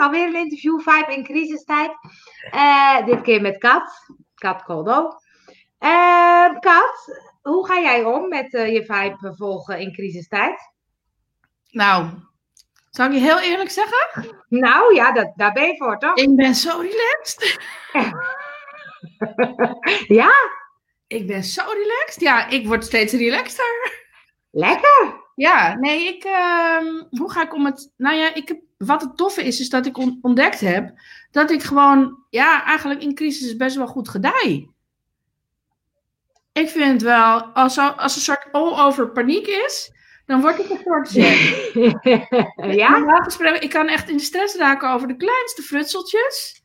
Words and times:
Alweer 0.00 0.26
een 0.26 0.34
interview, 0.34 0.80
Vibe 0.80 1.14
in 1.14 1.24
crisistijd. 1.24 1.90
Uh, 2.54 3.06
dit 3.06 3.20
keer 3.20 3.40
met 3.40 3.58
Kat. 3.58 4.12
Kat 4.34 4.62
Koldo. 4.62 5.08
Uh, 5.80 6.58
Kat, 6.60 7.22
hoe 7.42 7.66
ga 7.66 7.80
jij 7.80 8.04
om 8.04 8.28
met 8.28 8.54
uh, 8.54 8.72
je 8.72 8.84
Vibe 8.84 9.34
volgen 9.36 9.78
in 9.78 9.92
crisistijd? 9.92 10.72
Nou, 11.70 12.06
zal 12.90 13.06
ik 13.06 13.12
je 13.12 13.18
heel 13.18 13.40
eerlijk 13.40 13.70
zeggen? 13.70 14.36
Nou 14.48 14.94
ja, 14.94 15.12
dat, 15.12 15.32
daar 15.36 15.52
ben 15.52 15.66
je 15.66 15.76
voor, 15.76 15.98
toch? 15.98 16.14
Ik 16.14 16.36
ben 16.36 16.54
zo 16.54 16.80
relaxed. 16.80 17.60
ja? 20.20 20.32
Ik 21.06 21.26
ben 21.26 21.44
zo 21.44 21.62
relaxed. 21.62 22.20
Ja, 22.20 22.48
ik 22.48 22.66
word 22.66 22.84
steeds 22.84 23.12
relaxter. 23.12 23.92
Lekker. 24.50 25.20
Ja, 25.34 25.74
nee, 25.74 26.06
ik, 26.06 26.24
uh, 26.24 26.78
hoe 27.10 27.30
ga 27.30 27.42
ik 27.42 27.54
om 27.54 27.64
het, 27.64 27.92
nou 27.96 28.16
ja, 28.16 28.34
ik 28.34 28.48
heb, 28.48 28.60
wat 28.86 29.00
het 29.00 29.16
toffe 29.16 29.44
is, 29.44 29.60
is 29.60 29.68
dat 29.68 29.86
ik 29.86 29.98
ontdekt 30.22 30.60
heb 30.60 30.92
dat 31.30 31.50
ik 31.50 31.62
gewoon, 31.62 32.24
ja, 32.30 32.64
eigenlijk 32.64 33.02
in 33.02 33.14
crisis 33.14 33.56
best 33.56 33.76
wel 33.76 33.86
goed 33.86 34.08
gedij. 34.08 34.68
Ik 36.52 36.68
vind 36.68 37.02
wel, 37.02 37.42
als, 37.42 37.78
als 37.78 38.16
een 38.16 38.22
soort 38.22 38.48
all-over 38.52 39.10
paniek 39.10 39.46
is, 39.46 39.92
dan 40.26 40.40
word 40.40 40.58
ik 40.58 40.70
een 40.70 40.80
soort 40.84 41.08
zen. 41.16 41.36
ja? 42.74 43.24
Ik 43.60 43.70
kan 43.70 43.88
echt 43.88 44.08
in 44.08 44.16
de 44.16 44.22
stress 44.22 44.56
raken 44.56 44.90
over 44.90 45.08
de 45.08 45.16
kleinste 45.16 45.62
frutseltjes. 45.62 46.62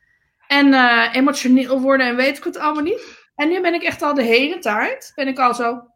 En 0.48 0.68
uh, 0.68 1.10
emotioneel 1.14 1.82
worden 1.82 2.08
en 2.08 2.16
weet 2.16 2.38
ik 2.38 2.44
het 2.44 2.58
allemaal 2.58 2.84
niet. 2.84 3.28
En 3.36 3.50
nu 3.50 3.62
ben 3.62 3.74
ik 3.74 3.84
echt 3.84 4.02
al 4.02 4.14
de 4.14 4.24
hele 4.24 4.60
tijd, 4.60 5.12
ben 5.16 5.28
ik 5.28 5.40
al 5.40 5.54
zo, 5.54 5.88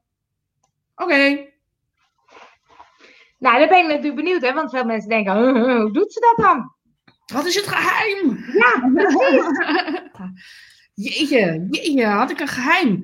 oké, 0.95 1.48
nou, 3.39 3.57
daar 3.57 3.67
ben 3.67 3.79
ik 3.79 3.87
natuurlijk 3.87 4.15
benieuwd, 4.15 4.41
hè? 4.41 4.53
Want 4.53 4.69
veel 4.69 4.85
mensen 4.85 5.09
denken, 5.09 5.33
hoe 5.33 5.91
doet 5.91 6.13
ze 6.13 6.19
dat 6.35 6.45
dan? 6.45 6.73
Wat 7.33 7.45
is 7.45 7.55
het 7.55 7.67
geheim? 7.67 8.45
Ja, 8.53 8.89
precies. 8.93 9.45
jeetje, 11.19 11.67
jeetje, 11.69 12.05
had 12.05 12.31
ik 12.31 12.39
een 12.39 12.47
geheim? 12.47 13.03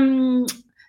Um, 0.00 0.44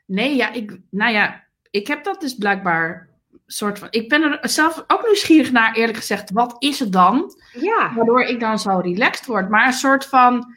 nee, 0.06 0.36
ja, 0.36 0.52
ik, 0.52 0.80
nou 0.90 1.14
ja, 1.14 1.44
ik 1.70 1.88
heb 1.88 2.04
dat 2.04 2.22
dus 2.22 2.36
blijkbaar 2.36 3.10
soort 3.48 3.80
van. 3.80 3.88
Ik 3.92 4.10
ben 4.10 4.24
er 4.24 4.50
zelf 4.50 4.84
ook 4.88 5.06
nieuwsgierig 5.06 5.52
naar, 5.52 5.74
eerlijk 5.74 5.98
gezegd. 5.98 6.32
Wat 6.32 6.56
is 6.60 6.80
het 6.80 6.92
dan? 6.92 7.36
Ja. 7.54 7.94
Waardoor 7.96 8.22
ik 8.22 8.40
dan 8.40 8.60
zo 8.60 8.80
relaxed 8.80 9.26
word. 9.26 9.50
Maar 9.50 9.68
een 9.68 9.74
soort 9.74 10.06
van. 10.06 10.56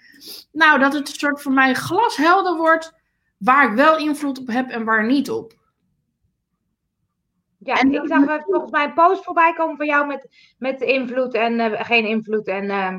Nou, 0.52 0.78
dat 0.78 0.92
het 0.92 1.08
een 1.08 1.14
soort 1.14 1.42
van 1.42 1.54
mij 1.54 1.75
glashelder 1.75 2.56
wordt. 2.56 2.92
Waar 3.38 3.70
ik 3.70 3.77
wel 3.77 3.98
invloed 3.98 4.38
op 4.38 4.47
heb 4.47 4.70
en 4.70 4.84
waar 4.84 5.06
niet 5.06 5.30
op. 5.30 5.57
Ja, 7.58 7.80
en 7.80 7.94
ik 7.94 8.06
zag 8.06 8.42
volgens 8.44 8.70
mij 8.70 8.84
een 8.84 8.94
post 8.94 9.24
voorbij 9.24 9.52
komen 9.52 9.76
van 9.76 9.86
jou 9.86 10.06
met, 10.06 10.28
met 10.58 10.80
invloed 10.80 11.34
en 11.34 11.52
uh, 11.52 11.84
geen 11.84 12.06
invloed. 12.06 12.46
En, 12.46 12.64
uh... 12.64 12.94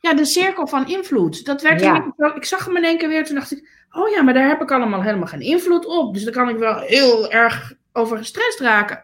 Ja, 0.00 0.14
de 0.14 0.24
cirkel 0.24 0.66
van 0.66 0.88
invloed. 0.88 1.44
Dat 1.44 1.62
werd 1.62 1.80
ja. 1.80 2.14
ik 2.34 2.44
zag 2.44 2.64
hem 2.64 2.76
in 2.76 2.84
één 2.84 2.98
keer 2.98 3.08
weer, 3.08 3.24
toen 3.24 3.34
dacht 3.34 3.52
ik, 3.52 3.86
oh 3.90 4.08
ja, 4.08 4.22
maar 4.22 4.34
daar 4.34 4.48
heb 4.48 4.62
ik 4.62 4.72
allemaal 4.72 5.02
helemaal 5.02 5.26
geen 5.26 5.40
invloed 5.40 5.86
op. 5.86 6.14
Dus 6.14 6.24
daar 6.24 6.32
kan 6.32 6.48
ik 6.48 6.56
wel 6.56 6.78
heel 6.78 7.30
erg 7.30 7.72
over 7.92 8.16
gestrest 8.16 8.60
raken. 8.60 9.02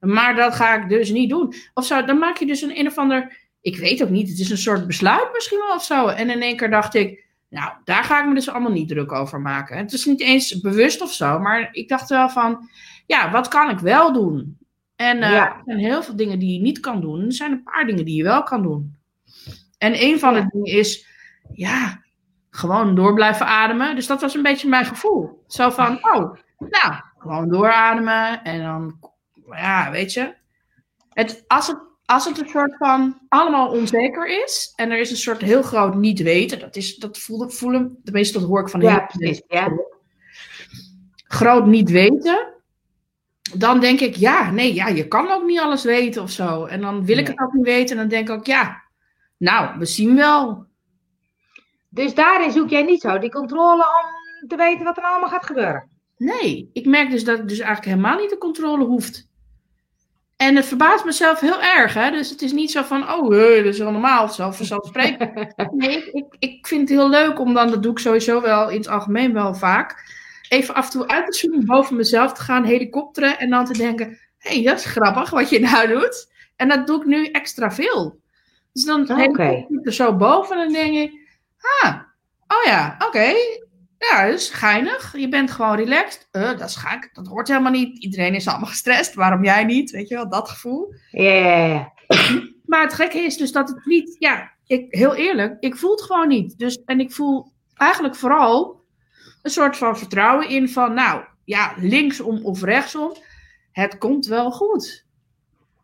Maar 0.00 0.36
dat 0.36 0.54
ga 0.54 0.74
ik 0.74 0.88
dus 0.88 1.10
niet 1.10 1.30
doen. 1.30 1.54
Of 1.74 1.84
zo, 1.84 2.04
dan 2.04 2.18
maak 2.18 2.36
je 2.36 2.46
dus 2.46 2.62
een 2.62 2.78
een 2.78 2.86
of 2.86 2.98
ander, 2.98 3.36
ik 3.60 3.76
weet 3.76 4.02
ook 4.02 4.08
niet, 4.08 4.28
het 4.28 4.38
is 4.38 4.50
een 4.50 4.58
soort 4.58 4.86
besluit 4.86 5.32
misschien 5.32 5.58
wel 5.58 5.74
of 5.74 5.84
zo. 5.84 6.06
En 6.06 6.30
in 6.30 6.42
één 6.42 6.56
keer 6.56 6.70
dacht 6.70 6.94
ik, 6.94 7.24
nou, 7.48 7.72
daar 7.84 8.04
ga 8.04 8.20
ik 8.20 8.28
me 8.28 8.34
dus 8.34 8.48
allemaal 8.48 8.72
niet 8.72 8.88
druk 8.88 9.12
over 9.12 9.40
maken. 9.40 9.76
Het 9.76 9.92
is 9.92 10.04
niet 10.04 10.20
eens 10.20 10.60
bewust 10.60 11.00
of 11.00 11.12
zo, 11.12 11.38
maar 11.38 11.68
ik 11.72 11.88
dacht 11.88 12.08
wel 12.08 12.28
van, 12.28 12.68
ja, 13.08 13.30
wat 13.30 13.48
kan 13.48 13.70
ik 13.70 13.78
wel 13.78 14.12
doen? 14.12 14.58
En 14.96 15.16
uh, 15.16 15.32
er 15.32 15.62
zijn 15.64 15.78
heel 15.78 16.02
veel 16.02 16.16
dingen 16.16 16.38
die 16.38 16.52
je 16.52 16.60
niet 16.60 16.80
kan 16.80 17.00
doen. 17.00 17.24
Er 17.24 17.32
zijn 17.32 17.52
een 17.52 17.62
paar 17.62 17.86
dingen 17.86 18.04
die 18.04 18.16
je 18.16 18.22
wel 18.22 18.42
kan 18.42 18.62
doen. 18.62 18.96
En 19.78 20.02
een 20.02 20.18
van 20.18 20.34
de 20.34 20.46
dingen 20.50 20.78
is, 20.78 21.06
ja, 21.52 22.02
gewoon 22.50 22.94
door 22.94 23.14
blijven 23.14 23.46
ademen. 23.46 23.94
Dus 23.94 24.06
dat 24.06 24.20
was 24.20 24.34
een 24.34 24.42
beetje 24.42 24.68
mijn 24.68 24.84
gevoel. 24.84 25.44
Zo 25.46 25.70
van, 25.70 25.96
oh, 25.96 26.34
nou, 26.58 26.94
gewoon 27.18 27.48
doorademen. 27.48 28.44
En 28.44 28.62
dan, 28.62 28.98
ja, 29.50 29.90
weet 29.90 30.12
je. 30.12 30.34
Het, 31.08 31.44
als, 31.46 31.66
het, 31.66 31.78
als 32.04 32.24
het 32.24 32.38
een 32.40 32.48
soort 32.48 32.76
van 32.76 33.20
allemaal 33.28 33.68
onzeker 33.68 34.42
is. 34.44 34.72
En 34.76 34.90
er 34.90 34.98
is 34.98 35.10
een 35.10 35.16
soort 35.16 35.40
heel 35.40 35.62
groot 35.62 35.94
niet 35.94 36.22
weten. 36.22 36.58
Dat, 36.58 36.76
is, 36.76 36.96
dat 36.96 37.18
voelen, 37.18 37.52
voelen, 37.52 38.00
tenminste 38.04 38.38
dat 38.38 38.48
hoor 38.48 38.60
ik 38.60 38.68
van 38.68 38.80
heel 38.80 38.88
ja, 38.88 39.06
precies, 39.06 39.42
ja. 39.48 39.70
Groot 41.24 41.66
niet 41.66 41.90
weten 41.90 42.56
dan 43.54 43.80
denk 43.80 44.00
ik, 44.00 44.16
ja, 44.16 44.50
nee, 44.50 44.74
ja, 44.74 44.88
je 44.88 45.08
kan 45.08 45.30
ook 45.30 45.44
niet 45.44 45.60
alles 45.60 45.84
weten 45.84 46.22
of 46.22 46.30
zo. 46.30 46.64
En 46.64 46.80
dan 46.80 47.04
wil 47.04 47.18
ik 47.18 47.26
het 47.26 47.40
ook 47.40 47.52
niet 47.52 47.64
weten. 47.64 47.96
En 47.96 48.02
dan 48.02 48.08
denk 48.08 48.28
ik 48.28 48.34
ook, 48.34 48.46
ja, 48.46 48.82
nou, 49.36 49.78
we 49.78 49.86
zien 49.86 50.16
wel. 50.16 50.66
Dus 51.88 52.14
daarin 52.14 52.52
zoek 52.52 52.68
jij 52.68 52.82
niet 52.82 53.00
zo 53.00 53.18
die 53.18 53.30
controle 53.30 53.82
om 53.82 54.48
te 54.48 54.56
weten 54.56 54.84
wat 54.84 54.96
er 54.96 55.02
allemaal 55.02 55.28
gaat 55.28 55.46
gebeuren? 55.46 55.88
Nee, 56.16 56.70
ik 56.72 56.86
merk 56.86 57.10
dus 57.10 57.24
dat 57.24 57.38
ik 57.38 57.48
dus 57.48 57.58
eigenlijk 57.58 57.88
helemaal 57.94 58.18
niet 58.18 58.30
de 58.30 58.38
controle 58.38 58.84
hoeft. 58.84 59.28
En 60.36 60.56
het 60.56 60.66
verbaast 60.66 61.04
mezelf 61.04 61.40
heel 61.40 61.62
erg, 61.62 61.94
hè. 61.94 62.10
Dus 62.10 62.30
het 62.30 62.42
is 62.42 62.52
niet 62.52 62.70
zo 62.70 62.82
van, 62.82 63.12
oh, 63.12 63.30
dat 63.30 63.64
is 63.64 63.78
wel 63.78 63.90
normaal 63.90 64.24
of 64.24 64.34
zo, 64.34 64.50
vanzelfsprekend. 64.50 65.54
nee, 65.72 66.10
ik, 66.10 66.36
ik 66.38 66.66
vind 66.66 66.80
het 66.80 66.98
heel 66.98 67.08
leuk 67.08 67.38
om 67.40 67.54
dan, 67.54 67.70
dat 67.70 67.82
doe 67.82 67.92
ik 67.92 67.98
sowieso 67.98 68.40
wel 68.40 68.70
in 68.70 68.76
het 68.76 68.88
algemeen 68.88 69.32
wel 69.32 69.54
vaak 69.54 70.16
even 70.48 70.74
af 70.74 70.84
en 70.84 70.90
toe 70.90 71.08
uit 71.08 71.26
te 71.26 71.38
zoeken, 71.38 71.66
boven 71.66 71.96
mezelf 71.96 72.32
te 72.32 72.40
gaan 72.40 72.64
helikopteren 72.64 73.38
en 73.38 73.50
dan 73.50 73.64
te 73.64 73.78
denken: 73.78 74.18
hé, 74.38 74.54
hey, 74.54 74.62
dat 74.62 74.78
is 74.78 74.84
grappig 74.84 75.30
wat 75.30 75.50
je 75.50 75.60
nou 75.70 75.88
doet. 75.88 76.32
En 76.56 76.68
dat 76.68 76.86
doe 76.86 77.00
ik 77.00 77.06
nu 77.06 77.26
extra 77.26 77.72
veel. 77.72 78.20
Dus 78.72 78.84
dan 78.84 79.10
okay. 79.10 79.66
ik 79.68 79.86
er 79.86 79.92
zo 79.92 80.16
boven 80.16 80.56
en 80.56 80.62
dan 80.62 80.72
denk 80.72 80.94
ik: 80.94 81.38
ah, 81.82 81.94
oh 82.46 82.64
ja, 82.64 82.96
oké. 83.06 83.32
Ja, 83.98 84.26
dat 84.26 84.34
is 84.34 84.48
geinig. 84.48 85.16
Je 85.16 85.28
bent 85.28 85.50
gewoon 85.50 85.76
relaxed. 85.76 86.28
Uh, 86.32 86.58
dat 86.58 86.68
is 86.68 86.76
gek. 86.76 87.10
Dat 87.12 87.26
hoort 87.26 87.48
helemaal 87.48 87.72
niet. 87.72 88.02
Iedereen 88.02 88.34
is 88.34 88.48
allemaal 88.48 88.68
gestrest. 88.76 89.14
Waarom 89.14 89.44
jij 89.44 89.64
niet? 89.64 89.90
Weet 89.90 90.08
je 90.08 90.14
wel, 90.14 90.28
dat 90.28 90.48
gevoel. 90.48 90.94
Ja, 91.10 91.32
ja, 91.32 91.66
ja. 91.66 91.92
Maar 92.64 92.82
het 92.82 92.94
gekke 92.94 93.18
is 93.18 93.36
dus 93.36 93.52
dat 93.52 93.68
het 93.68 93.84
niet... 93.84 94.16
Ja, 94.18 94.52
ik, 94.66 94.86
heel 94.88 95.14
eerlijk, 95.14 95.56
ik 95.60 95.76
voel 95.76 95.90
het 95.90 96.02
gewoon 96.02 96.28
niet. 96.28 96.58
Dus, 96.58 96.82
en 96.84 97.00
ik 97.00 97.12
voel 97.12 97.52
eigenlijk 97.74 98.16
vooral 98.16 98.77
een 99.42 99.50
soort 99.50 99.76
van 99.76 99.98
vertrouwen 99.98 100.48
in 100.48 100.68
van, 100.68 100.94
nou 100.94 101.24
ja, 101.44 101.72
linksom 101.76 102.44
of 102.44 102.62
rechtsom, 102.62 103.12
het 103.72 103.98
komt 103.98 104.26
wel 104.26 104.50
goed. 104.50 105.06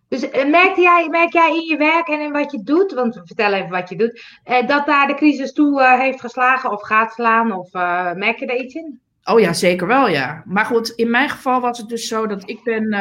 Dus 0.09 0.23
uh, 0.23 0.51
merk, 0.51 0.77
jij, 0.77 1.09
merk 1.11 1.33
jij 1.33 1.57
in 1.57 1.67
je 1.67 1.77
werk 1.77 2.09
en 2.09 2.21
in 2.21 2.33
wat 2.33 2.53
je 2.53 2.63
doet, 2.63 2.93
want 2.93 3.21
vertel 3.25 3.53
even 3.53 3.71
wat 3.71 3.89
je 3.89 3.97
doet, 3.97 4.23
uh, 4.45 4.67
dat 4.67 4.87
daar 4.87 5.07
de 5.07 5.15
crisis 5.15 5.53
toe 5.53 5.81
uh, 5.81 5.99
heeft 5.99 6.21
geslagen 6.21 6.71
of 6.71 6.83
gaat 6.83 7.13
slaan? 7.13 7.53
Of 7.53 7.73
merk 8.15 8.39
je 8.39 8.47
er 8.47 8.61
iets 8.61 8.75
in? 8.75 9.01
Oh 9.25 9.41
ja, 9.41 9.53
zeker 9.53 9.87
wel, 9.87 10.09
ja. 10.09 10.43
Maar 10.47 10.65
goed, 10.65 10.89
in 10.89 11.11
mijn 11.11 11.29
geval 11.29 11.61
was 11.61 11.79
het 11.79 11.89
dus 11.89 12.09
zo 12.09 12.27
dat 12.27 12.49
ik 12.49 12.63
ben, 12.63 12.97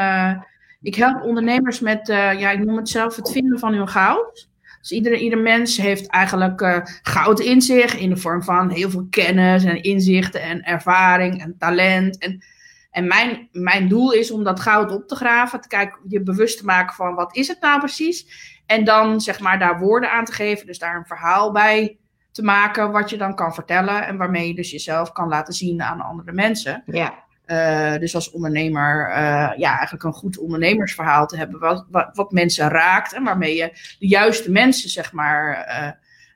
ik 0.82 0.96
help 0.96 1.24
ondernemers 1.24 1.80
met, 1.80 2.08
ja, 2.08 2.50
ik 2.50 2.64
noem 2.64 2.78
het 2.78 2.90
zelf 2.90 3.16
het 3.16 3.32
vinden 3.32 3.60
van 3.60 3.74
hun 3.74 3.88
goud. 3.88 4.48
Dus 4.84 4.92
ieder, 4.92 5.16
ieder 5.16 5.40
mens 5.40 5.78
heeft 5.78 6.08
eigenlijk 6.08 6.62
uh, 6.62 6.78
goud 7.02 7.40
in 7.40 7.62
zich 7.62 7.98
in 7.98 8.10
de 8.10 8.18
vorm 8.18 8.44
van 8.44 8.70
heel 8.70 8.90
veel 8.90 9.08
kennis 9.10 9.64
en 9.64 9.84
inzichten 9.84 10.42
en 10.42 10.64
ervaring 10.64 11.42
en 11.42 11.56
talent. 11.58 12.18
En, 12.18 12.44
en 12.92 13.08
mijn, 13.08 13.50
mijn 13.52 13.88
doel 13.88 14.12
is 14.12 14.32
om 14.32 14.44
dat 14.44 14.60
goud 14.60 14.92
op 14.92 15.08
te 15.08 15.16
graven, 15.16 15.62
te 15.62 15.68
kijken, 15.68 16.00
je 16.08 16.22
bewust 16.22 16.58
te 16.58 16.66
maken 16.66 16.96
van 16.96 17.16
wat 17.16 17.36
is 17.36 17.48
het 17.48 17.62
nou 17.62 17.80
precies. 17.80 18.28
En 18.66 18.84
dan 18.84 19.22
zeg 19.22 19.40
maar 19.40 19.60
daar 19.60 19.80
woorden 19.80 20.12
aan 20.12 20.26
te 20.26 20.34
geven, 20.34 20.66
dus 20.66 20.80
daar 20.80 20.96
een 20.96 21.06
verhaal 21.06 21.52
bij 21.52 21.98
te 22.32 22.44
maken 22.44 22.92
wat 22.92 23.10
je 23.10 23.18
dan 23.18 23.36
kan 23.36 23.54
vertellen 23.54 24.06
en 24.06 24.18
waarmee 24.18 24.48
je 24.48 24.56
dus 24.56 24.72
jezelf 24.72 25.12
kan 25.12 25.28
laten 25.28 25.54
zien 25.54 25.82
aan 25.82 26.02
andere 26.02 26.32
mensen. 26.32 26.84
Ja. 26.86 27.24
Uh, 27.48 27.98
dus 27.98 28.16
als 28.16 28.32
ondernemer, 28.32 29.10
uh, 29.10 29.16
ja, 29.58 29.70
eigenlijk 29.76 30.04
een 30.04 30.14
goed 30.14 30.38
ondernemersverhaal 30.38 31.28
te 31.28 31.38
hebben, 31.38 31.60
wat, 31.60 31.86
wat, 31.92 32.10
wat, 32.14 32.32
mensen 32.32 32.70
raakt 32.70 33.14
en 33.14 33.24
waarmee 33.24 33.56
je 33.56 33.96
de 34.00 34.08
juiste 34.08 34.52
mensen, 34.52 34.90
zeg 34.90 35.12
maar, 35.12 35.68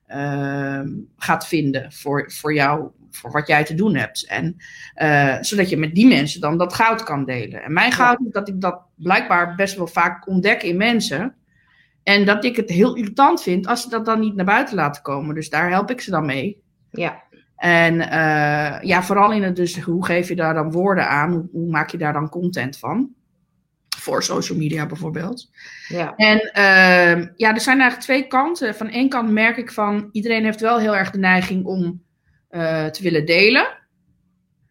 uh, 0.07 0.81
gaat 1.17 1.47
vinden 1.47 1.91
voor, 1.91 2.31
voor 2.31 2.53
jou, 2.53 2.89
voor 3.11 3.31
wat 3.31 3.47
jij 3.47 3.63
te 3.63 3.75
doen 3.75 3.95
hebt. 3.95 4.25
En 4.27 4.55
zodat 5.45 5.69
je 5.69 5.77
met 5.77 5.95
die 5.95 6.07
mensen 6.07 6.41
dan 6.41 6.57
dat 6.57 6.73
goud 6.73 7.03
kan 7.03 7.25
delen. 7.25 7.63
En 7.63 7.73
mijn 7.73 7.91
goud 7.91 8.19
is 8.19 8.31
dat 8.31 8.47
ik 8.47 8.61
dat 8.61 8.81
blijkbaar 8.95 9.55
best 9.55 9.77
wel 9.77 9.87
vaak 9.87 10.27
ontdek 10.27 10.63
in 10.63 10.77
mensen. 10.77 11.35
En 12.03 12.25
dat 12.25 12.43
ik 12.43 12.55
het 12.55 12.69
heel 12.69 12.95
irritant 12.95 13.41
vind 13.41 13.67
als 13.67 13.81
ze 13.81 13.89
dat 13.89 14.05
dan 14.05 14.19
niet 14.19 14.35
naar 14.35 14.45
buiten 14.45 14.75
laten 14.75 15.01
komen. 15.01 15.35
Dus 15.35 15.49
daar 15.49 15.69
help 15.69 15.91
ik 15.91 16.01
ze 16.01 16.11
dan 16.11 16.25
mee. 16.25 16.61
Ja. 16.91 17.23
En 17.57 17.93
uh, 17.93 18.81
ja, 18.81 19.03
vooral 19.03 19.31
in 19.31 19.43
het 19.43 19.55
dus, 19.55 19.79
hoe 19.79 20.05
geef 20.05 20.27
je 20.27 20.35
daar 20.35 20.53
dan 20.53 20.71
woorden 20.71 21.09
aan? 21.09 21.31
Hoe, 21.31 21.47
hoe, 21.51 21.69
maak 21.69 21.89
je 21.89 21.97
daar 21.97 22.13
dan 22.13 22.29
content 22.29 22.77
van? 22.77 23.09
Voor 23.97 24.23
social 24.23 24.57
media 24.57 24.85
bijvoorbeeld. 24.85 25.49
Ja. 25.87 26.15
En 26.15 26.37
uh, 26.37 27.27
ja, 27.35 27.53
er 27.53 27.61
zijn 27.61 27.79
eigenlijk 27.79 27.99
twee 27.99 28.27
kanten. 28.27 28.75
Van 28.75 28.89
één 28.89 29.09
kant 29.09 29.31
merk 29.31 29.57
ik 29.57 29.71
van, 29.71 30.09
iedereen 30.11 30.43
heeft 30.43 30.61
wel 30.61 30.79
heel 30.79 30.95
erg 30.95 31.11
de 31.11 31.17
neiging 31.17 31.65
om 31.65 32.03
uh, 32.51 32.85
te 32.85 33.03
willen 33.03 33.25
delen. 33.25 33.67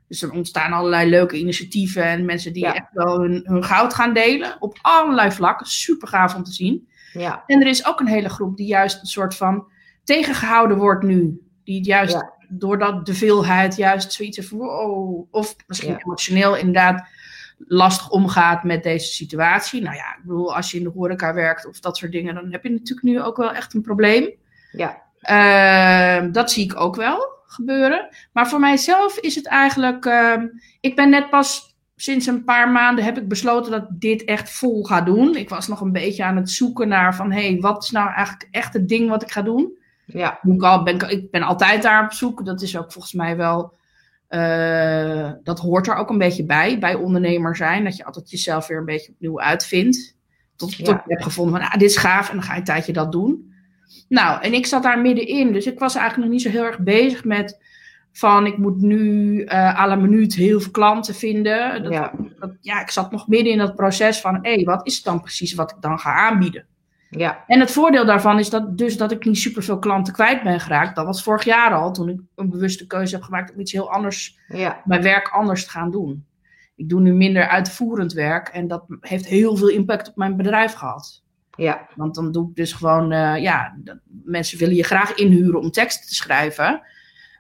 Dus 0.09 0.23
er 0.23 0.31
ontstaan 0.31 0.73
allerlei 0.73 1.11
leuke 1.11 1.39
initiatieven 1.39 2.05
en 2.05 2.25
mensen 2.25 2.53
die 2.53 2.67
echt 2.67 2.93
wel 2.93 3.21
hun, 3.21 3.41
hun 3.45 3.65
goud 3.65 3.95
gaan 3.95 4.13
delen. 4.13 4.57
Op 4.59 4.79
allerlei 4.83 5.33
vlakken. 5.33 5.67
Super 5.67 6.09
gaaf 6.09 6.35
om 6.35 6.43
te 6.43 6.53
zien. 6.53 6.89
Ja. 7.13 7.43
En 7.47 7.61
er 7.61 7.67
is 7.67 7.87
ook 7.87 8.01
een 8.01 8.07
hele 8.07 8.29
groep 8.29 8.57
die 8.57 8.67
juist 8.67 9.01
een 9.01 9.07
soort 9.07 9.35
van 9.35 9.69
tegengehouden 10.05 10.77
wordt 10.77 11.05
nu. 11.05 11.41
Die 11.65 11.85
juist 11.85 12.13
Ja. 12.13 12.36
Doordat 12.49 13.07
de 13.07 13.15
veelheid 13.15 13.77
juist 13.77 14.13
zoiets 14.13 14.37
heeft 14.37 14.51
wow, 14.51 15.27
of 15.31 15.57
misschien 15.67 15.91
Ja. 15.91 16.01
emotioneel 16.05 16.57
inderdaad 16.57 17.09
lastig 17.59 18.11
omgaat 18.11 18.65
met 18.65 18.83
deze 18.83 19.13
situatie. 19.13 19.83
Nou 19.83 19.97
ja, 19.97 20.15
ik 20.17 20.23
bedoel, 20.23 20.55
als 20.55 20.71
je 20.71 20.79
in 20.79 20.85
de 20.85 20.91
horeca 20.91 21.35
werkt 21.35 21.67
of 21.67 21.81
dat 21.81 21.97
soort 21.97 22.13
dingen, 22.13 22.35
dan 22.35 22.53
heb 22.53 22.63
je 22.63 22.71
natuurlijk 22.71 23.03
nu 23.03 23.23
ook 23.23 23.37
wel 23.37 23.53
echt 23.53 23.75
een 23.75 23.83
probleem. 23.83 24.31
Ja. 24.73 25.03
Ehm, 25.21 26.33
dat 26.33 26.51
zie 26.51 26.65
ik 26.65 26.81
ook 26.81 26.97
wel 26.97 27.35
gebeuren. 27.47 28.09
Maar 28.33 28.49
voor 28.49 28.61
mijzelf 28.61 29.19
is 29.19 29.35
het 29.35 29.47
eigenlijk. 29.47 30.05
ehm, 30.05 30.47
ik 30.81 30.97
ben 30.97 31.11
net 31.11 31.31
pas 31.31 31.75
sinds 31.97 32.27
een 32.27 32.45
paar 32.45 32.71
maanden 32.71 33.05
heb 33.05 33.19
ik 33.19 33.29
besloten 33.29 33.71
dat 33.73 33.83
ik 33.83 33.89
dit 33.91 34.25
echt 34.25 34.51
vol 34.51 34.85
ga 34.85 35.01
doen. 35.01 35.37
Ik 35.37 35.49
was 35.49 35.69
nog 35.69 35.81
een 35.81 35.93
beetje 35.93 36.25
aan 36.25 36.37
het 36.37 36.51
zoeken 36.51 36.89
naar 36.89 37.15
van 37.15 37.33
hé, 37.33 37.49
hey, 37.51 37.61
wat 37.61 37.83
is 37.83 37.91
nou 37.91 38.11
eigenlijk 38.13 38.49
echt 38.51 38.73
het 38.73 38.89
ding 38.89 39.09
wat 39.09 39.23
ik 39.23 39.31
ga 39.31 39.43
doen? 39.43 39.79
Ja. 40.07 40.39
Ik, 40.43 40.63
al, 40.63 40.83
ben, 40.83 41.11
ik 41.11 41.31
ben 41.31 41.43
altijd 41.43 41.83
daar 41.83 42.05
op 42.05 42.13
zoek. 42.13 42.45
Dat 42.45 42.63
is 42.63 42.77
ook 42.79 42.93
volgens 42.93 43.13
mij 43.13 43.37
wel. 43.37 43.75
eh, 44.27 45.31
dat 45.43 45.59
hoort 45.59 45.87
er 45.87 45.95
ook 45.95 46.11
een 46.11 46.19
beetje 46.19 46.45
bij, 46.45 46.79
bij 46.79 46.95
ondernemer 46.95 47.57
zijn. 47.57 47.85
Dat 47.85 47.97
je 47.97 48.05
altijd 48.05 48.31
jezelf 48.31 48.67
weer 48.67 48.79
een 48.79 48.85
beetje 48.85 49.13
opnieuw 49.13 49.41
uitvindt. 49.41 50.17
Tot, 50.57 50.77
tot 50.77 50.87
Ja. 50.87 50.93
je 51.07 51.13
hebt 51.13 51.23
gevonden 51.23 51.61
van, 51.61 51.71
ah, 51.71 51.73
dit 51.79 51.91
is 51.91 51.97
gaaf. 51.97 52.29
En 52.29 52.35
dan 52.35 52.45
ga 52.45 52.53
je 52.53 52.59
een 52.59 52.65
tijdje 52.65 52.93
dat 52.93 53.13
doen. 53.13 53.55
Nou, 54.09 54.43
en 54.43 54.53
ik 54.53 54.67
zat 54.67 54.83
daar 54.83 55.01
middenin. 55.01 55.53
Dus 55.53 55.67
ik 55.67 55.79
was 55.79 55.95
eigenlijk 55.95 56.25
nog 56.29 56.33
niet 56.39 56.43
zo 56.47 56.59
heel 56.59 56.65
erg 56.67 56.79
bezig 56.79 57.25
met... 57.25 57.65
van, 58.13 58.47
ik 58.47 58.59
moet 58.59 58.81
nu 58.81 59.43
eh 59.45 59.81
à 59.81 59.87
la 59.87 59.95
minuut 59.95 60.35
heel 60.35 60.61
veel 60.61 60.71
klanten 60.71 61.15
vinden. 61.15 61.83
Dat, 61.83 61.93
Ja. 61.93 62.13
dat- 62.39 62.57
ja, 62.61 62.81
ik 62.81 62.91
zat 62.91 63.11
nog 63.11 63.29
midden 63.29 63.53
in 63.53 63.59
dat 63.59 63.77
proces 63.77 64.21
van... 64.21 64.39
hé, 64.43 64.63
wat 64.65 64.87
is 64.87 64.95
het 64.97 65.05
dan 65.05 65.21
precies 65.21 65.55
wat 65.55 65.71
ik 65.71 65.77
dan 65.81 65.99
ga 65.99 66.13
aanbieden? 66.15 66.67
Ja. 67.11 67.45
En 67.47 67.61
het 67.61 67.71
voordeel 67.71 68.05
daarvan 68.05 68.39
is 68.39 68.51
dat, 68.51 68.79
dus 68.79 68.97
dat 68.97 69.13
ik 69.13 69.25
niet 69.25 69.39
superveel 69.39 69.79
klanten 69.79 70.13
kwijt 70.13 70.43
ben 70.43 70.61
geraakt. 70.61 70.97
Dat 70.97 71.07
was 71.07 71.23
vorig 71.23 71.45
jaar 71.45 71.75
al, 71.75 71.93
toen 71.93 72.09
ik 72.09 72.21
een 72.35 72.51
bewuste 72.51 72.87
keuze 72.87 73.15
heb 73.15 73.25
gemaakt 73.25 73.53
om 73.53 73.61
iets 73.61 73.73
heel 73.73 73.91
anders, 73.91 74.39
Ja. 74.49 74.83
mijn 74.85 75.03
werk 75.03 75.29
anders 75.29 75.65
te 75.65 75.71
gaan 75.71 75.91
doen. 75.91 76.25
Ik 76.77 76.89
doe 76.89 77.01
nu 77.01 77.13
minder 77.13 77.49
uitvoerend 77.49 78.13
werk 78.13 78.49
en 78.49 78.69
dat 78.69 78.85
heeft 79.01 79.27
heel 79.27 79.57
veel 79.57 79.69
impact 79.69 80.09
op 80.09 80.17
mijn 80.17 80.37
bedrijf 80.37 80.73
gehad. 80.73 81.23
Ja. 81.57 81.89
Want 81.95 82.15
dan 82.15 82.33
doe 82.33 82.49
ik 82.49 82.55
dus 82.57 82.73
gewoon, 82.73 83.13
eh, 83.13 83.43
ja, 83.43 83.77
mensen 84.25 84.59
willen 84.59 84.75
je 84.75 84.83
graag 84.85 85.15
inhuren 85.15 85.61
om 85.61 85.71
teksten 85.71 86.09
te 86.09 86.15
schrijven. 86.15 86.83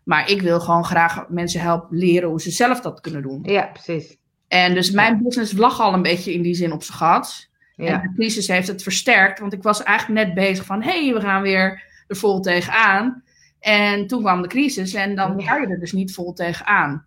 Maar 0.05 0.31
ik 0.31 0.43
wil 0.43 0.61
gewoon 0.61 0.85
graag 0.85 1.29
mensen 1.29 1.61
helpen 1.61 1.97
leren 1.97 2.29
hoe 2.29 2.41
ze 2.41 2.51
zelf 2.51 2.81
dat 2.81 3.01
kunnen 3.01 3.23
doen. 3.23 3.41
Ja, 3.43 3.71
precies. 3.73 4.17
En 4.49 4.75
dus 4.75 4.91
mijn 4.91 5.23
business 5.23 5.53
lag 5.53 5.81
al 5.81 5.95
een 5.95 6.03
beetje 6.03 6.33
in 6.33 6.43
die 6.43 6.55
zin 6.55 6.73
op 6.73 6.83
zijn 6.83 6.99
gat. 6.99 7.46
En 7.77 7.85
Ja. 7.85 7.99
de 7.99 8.13
crisis 8.15 8.49
heeft 8.49 8.69
het 8.69 8.83
versterkt, 8.83 9.39
want 9.39 9.53
ik 9.53 9.63
was 9.63 9.83
eigenlijk 9.83 10.27
net 10.27 10.35
bezig 10.35 10.65
van, 10.65 10.83
hé, 10.83 11.05
hey, 11.05 11.15
we 11.15 11.21
gaan 11.21 11.43
weer 11.43 11.83
er 12.09 12.17
vol 12.17 12.41
tegenaan. 12.41 13.23
En 13.61 14.07
toen 14.07 14.21
kwam 14.21 14.43
de 14.43 14.49
crisis 14.49 14.95
en 14.95 15.15
dan 15.17 15.45
kan 15.45 15.61
je 15.61 15.67
er 15.67 15.81
dus 15.81 15.93
niet 15.93 16.15
vol 16.15 16.33
tegenaan. 16.33 17.05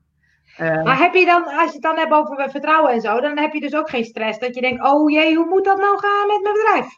Eh, 0.57 0.83
Maar 0.83 0.97
heb 0.99 1.13
je 1.13 1.25
dan, 1.25 1.43
als 1.43 1.65
je 1.67 1.73
het 1.73 1.81
dan 1.81 1.97
hebt 1.97 2.11
over 2.11 2.49
vertrouwen 2.49 2.91
en 2.91 3.01
zo, 3.01 3.21
dan 3.21 3.37
heb 3.37 3.53
je 3.53 3.59
dus 3.59 3.73
ook 3.75 3.89
geen 3.89 4.03
stress 4.05 4.39
dat 4.39 4.55
je 4.55 4.61
denkt, 4.61 4.83
oh 4.85 5.11
jee, 5.11 5.35
hoe 5.35 5.45
moet 5.49 5.65
dat 5.65 5.77
nou 5.77 5.97
gaan 5.99 6.27
met 6.27 6.41
mijn 6.43 6.55
bedrijf? 6.55 6.97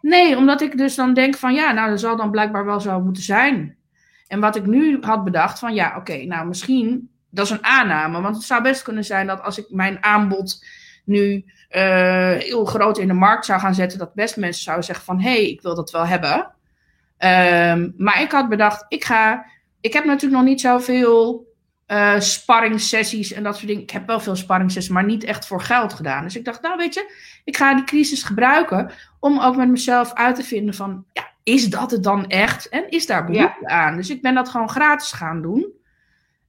nee, 0.00 0.36
omdat 0.36 0.60
ik 0.60 0.76
dus 0.78 0.94
dan 0.94 1.14
denk 1.14 1.36
van, 1.36 1.54
ja, 1.54 1.72
nou, 1.72 1.90
dat 1.90 2.00
zal 2.00 2.16
dan 2.16 2.30
blijkbaar 2.30 2.64
wel 2.64 2.80
zo 2.80 3.00
moeten 3.00 3.22
zijn. 3.22 3.76
En 4.26 4.40
wat 4.40 4.56
ik 4.56 4.66
nu 4.66 4.98
had 5.00 5.24
bedacht 5.24 5.58
van, 5.58 5.74
ja, 5.74 5.96
oké, 5.96 6.24
nou, 6.24 6.46
misschien, 6.48 7.10
dat 7.30 7.44
is 7.44 7.50
een 7.50 7.64
aanname. 7.64 8.20
Want 8.20 8.36
het 8.36 8.44
zou 8.44 8.62
best 8.62 8.82
kunnen 8.82 9.04
zijn 9.04 9.26
dat 9.26 9.42
als 9.42 9.58
ik 9.58 9.66
mijn 9.70 10.04
aanbod 10.04 10.64
nu 11.08 11.44
eh, 11.68 12.32
heel 12.32 12.64
groot 12.64 12.98
in 12.98 13.08
de 13.08 13.14
markt 13.14 13.44
zou 13.44 13.60
gaan 13.60 13.74
zetten, 13.74 13.98
dat 13.98 14.14
best 14.14 14.36
mensen 14.36 14.62
zouden 14.62 14.84
zeggen 14.84 15.04
van, 15.04 15.20
hé, 15.20 15.30
hey, 15.30 15.50
ik 15.50 15.62
wil 15.62 15.74
dat 15.74 15.90
wel 15.90 16.06
hebben. 16.06 16.50
Ehm, 17.18 17.90
maar 17.96 18.22
ik 18.22 18.30
had 18.30 18.48
bedacht, 18.48 18.84
ik 18.88 19.04
ga, 19.04 19.46
ik 19.80 19.92
heb 19.92 20.04
natuurlijk 20.04 20.40
nog 20.40 20.50
niet 20.50 20.60
zoveel 20.60 21.46
eh 21.86 22.18
sparringssessies 22.18 23.32
en 23.32 23.42
dat 23.42 23.54
soort 23.54 23.66
dingen. 23.66 23.82
Ik 23.82 23.90
heb 23.90 24.06
wel 24.06 24.20
veel 24.20 24.36
sparringssessies, 24.36 24.92
maar 24.92 25.04
niet 25.04 25.24
echt 25.24 25.46
voor 25.46 25.60
geld 25.60 25.92
gedaan. 25.92 26.22
Dus 26.22 26.36
ik 26.36 26.44
dacht, 26.44 26.62
nou 26.62 26.76
weet 26.76 26.94
je, 26.94 27.12
ik 27.44 27.56
ga 27.56 27.74
die 27.74 27.84
crisis 27.84 28.22
gebruiken 28.22 28.90
om 29.20 29.40
ook 29.40 29.56
met 29.56 29.68
mezelf 29.68 30.12
uit 30.12 30.36
te 30.36 30.42
vinden 30.42 30.74
van, 30.74 31.04
ja, 31.12 31.30
is 31.42 31.70
dat 31.70 31.90
het 31.90 32.02
dan 32.02 32.26
echt? 32.26 32.68
En 32.68 32.90
is 32.90 33.06
daar 33.06 33.24
behoefte 33.24 33.66
aan? 33.66 33.96
Dus 33.96 34.10
ik 34.10 34.22
ben 34.22 34.34
dat 34.34 34.48
gewoon 34.48 34.70
gratis 34.70 35.12
gaan 35.12 35.42
doen. 35.42 35.66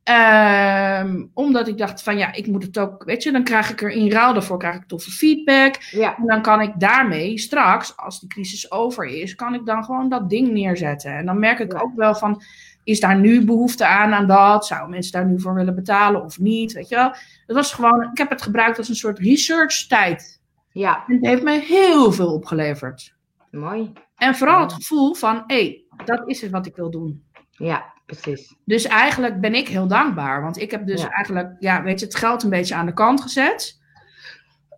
Ehm, 0.04 1.25
omdat 1.34 1.68
ik 1.68 1.78
dacht 1.78 2.04
van, 2.04 2.18
ja, 2.18 2.34
ik 2.34 2.48
moet 2.48 2.63
het 2.63 2.78
ook, 2.78 3.04
weet 3.04 3.24
je, 3.24 3.31
dan 3.31 3.44
krijg 3.44 3.69
ik 3.72 3.81
er 3.81 3.90
in 3.90 4.12
ruil 4.12 4.34
daarvoor 4.34 4.57
krijg 4.57 4.75
ik 4.75 4.88
toffe 4.88 5.12
feedback. 5.12 5.75
Ja. 5.92 6.18
En 6.18 6.25
dan 6.25 6.42
kan 6.42 6.62
ik 6.62 6.74
daarmee 6.78 7.38
straks, 7.40 7.98
als 7.98 8.19
die 8.19 8.30
crisis 8.30 8.72
over 8.72 9.06
is, 9.06 9.36
kan 9.36 9.54
ik 9.54 9.66
dan 9.66 9.84
gewoon 9.84 10.10
dat 10.10 10.30
ding 10.30 10.51
neerzetten. 10.51 11.12
En 11.18 11.25
dan 11.25 11.40
merk 11.40 11.60
ik 11.60 11.74
Ja. 11.74 11.80
ook 11.80 11.96
wel 11.96 12.16
van, 12.16 12.42
is 12.84 13.00
daar 13.00 13.19
nu 13.19 13.46
behoefte 13.46 13.86
aan 13.86 14.13
aan 14.13 14.28
dat? 14.28 14.66
Zouden 14.66 14.90
mensen 14.90 15.12
daar 15.12 15.25
nu 15.25 15.40
voor 15.40 15.54
willen 15.54 15.75
betalen 15.75 16.24
of 16.24 16.40
niet? 16.40 16.72
Weet 16.74 16.90
je 16.90 16.95
wel? 16.95 17.10
Het 17.45 17.56
was 17.56 17.74
gewoon, 17.74 18.04
ik 18.12 18.18
heb 18.18 18.30
het 18.30 18.42
gebruikt 18.42 18.78
als 18.78 18.90
een 18.90 18.95
soort 18.95 19.19
research 19.19 19.88
tijd. 19.88 20.42
Ja. 20.72 21.04
En 21.07 21.16
het 21.16 21.25
heeft 21.25 21.44
me 21.44 21.60
heel 21.60 22.12
veel 22.12 22.34
opgeleverd. 22.34 23.16
Mooi. 23.52 23.94
En 24.16 24.36
vooral 24.36 24.62
het 24.62 24.74
gevoel 24.74 25.13
van, 25.13 25.44
hé, 25.48 25.56
hey, 25.56 25.84
dat 26.06 26.22
is 26.25 26.42
het 26.42 26.52
wat 26.52 26.66
ik 26.66 26.75
wil 26.75 26.90
doen. 26.92 27.24
Ja, 27.52 27.94
precies. 28.10 28.56
Dus 28.66 28.86
eigenlijk 28.86 29.42
ben 29.42 29.54
ik 29.56 29.68
heel 29.68 29.88
dankbaar. 29.88 30.42
Want 30.42 30.58
ik 30.58 30.72
heb 30.72 30.86
dus 30.86 31.02
Ja. 31.02 31.10
eigenlijk, 31.10 31.56
ja, 31.60 31.84
weet 31.84 32.00
je, 32.00 32.06
het 32.06 32.16
geld 32.16 32.44
een 32.44 32.50
beetje 32.50 32.76
aan 32.76 32.86
de 32.86 32.94
kant 32.94 33.22
gezet. 33.22 33.80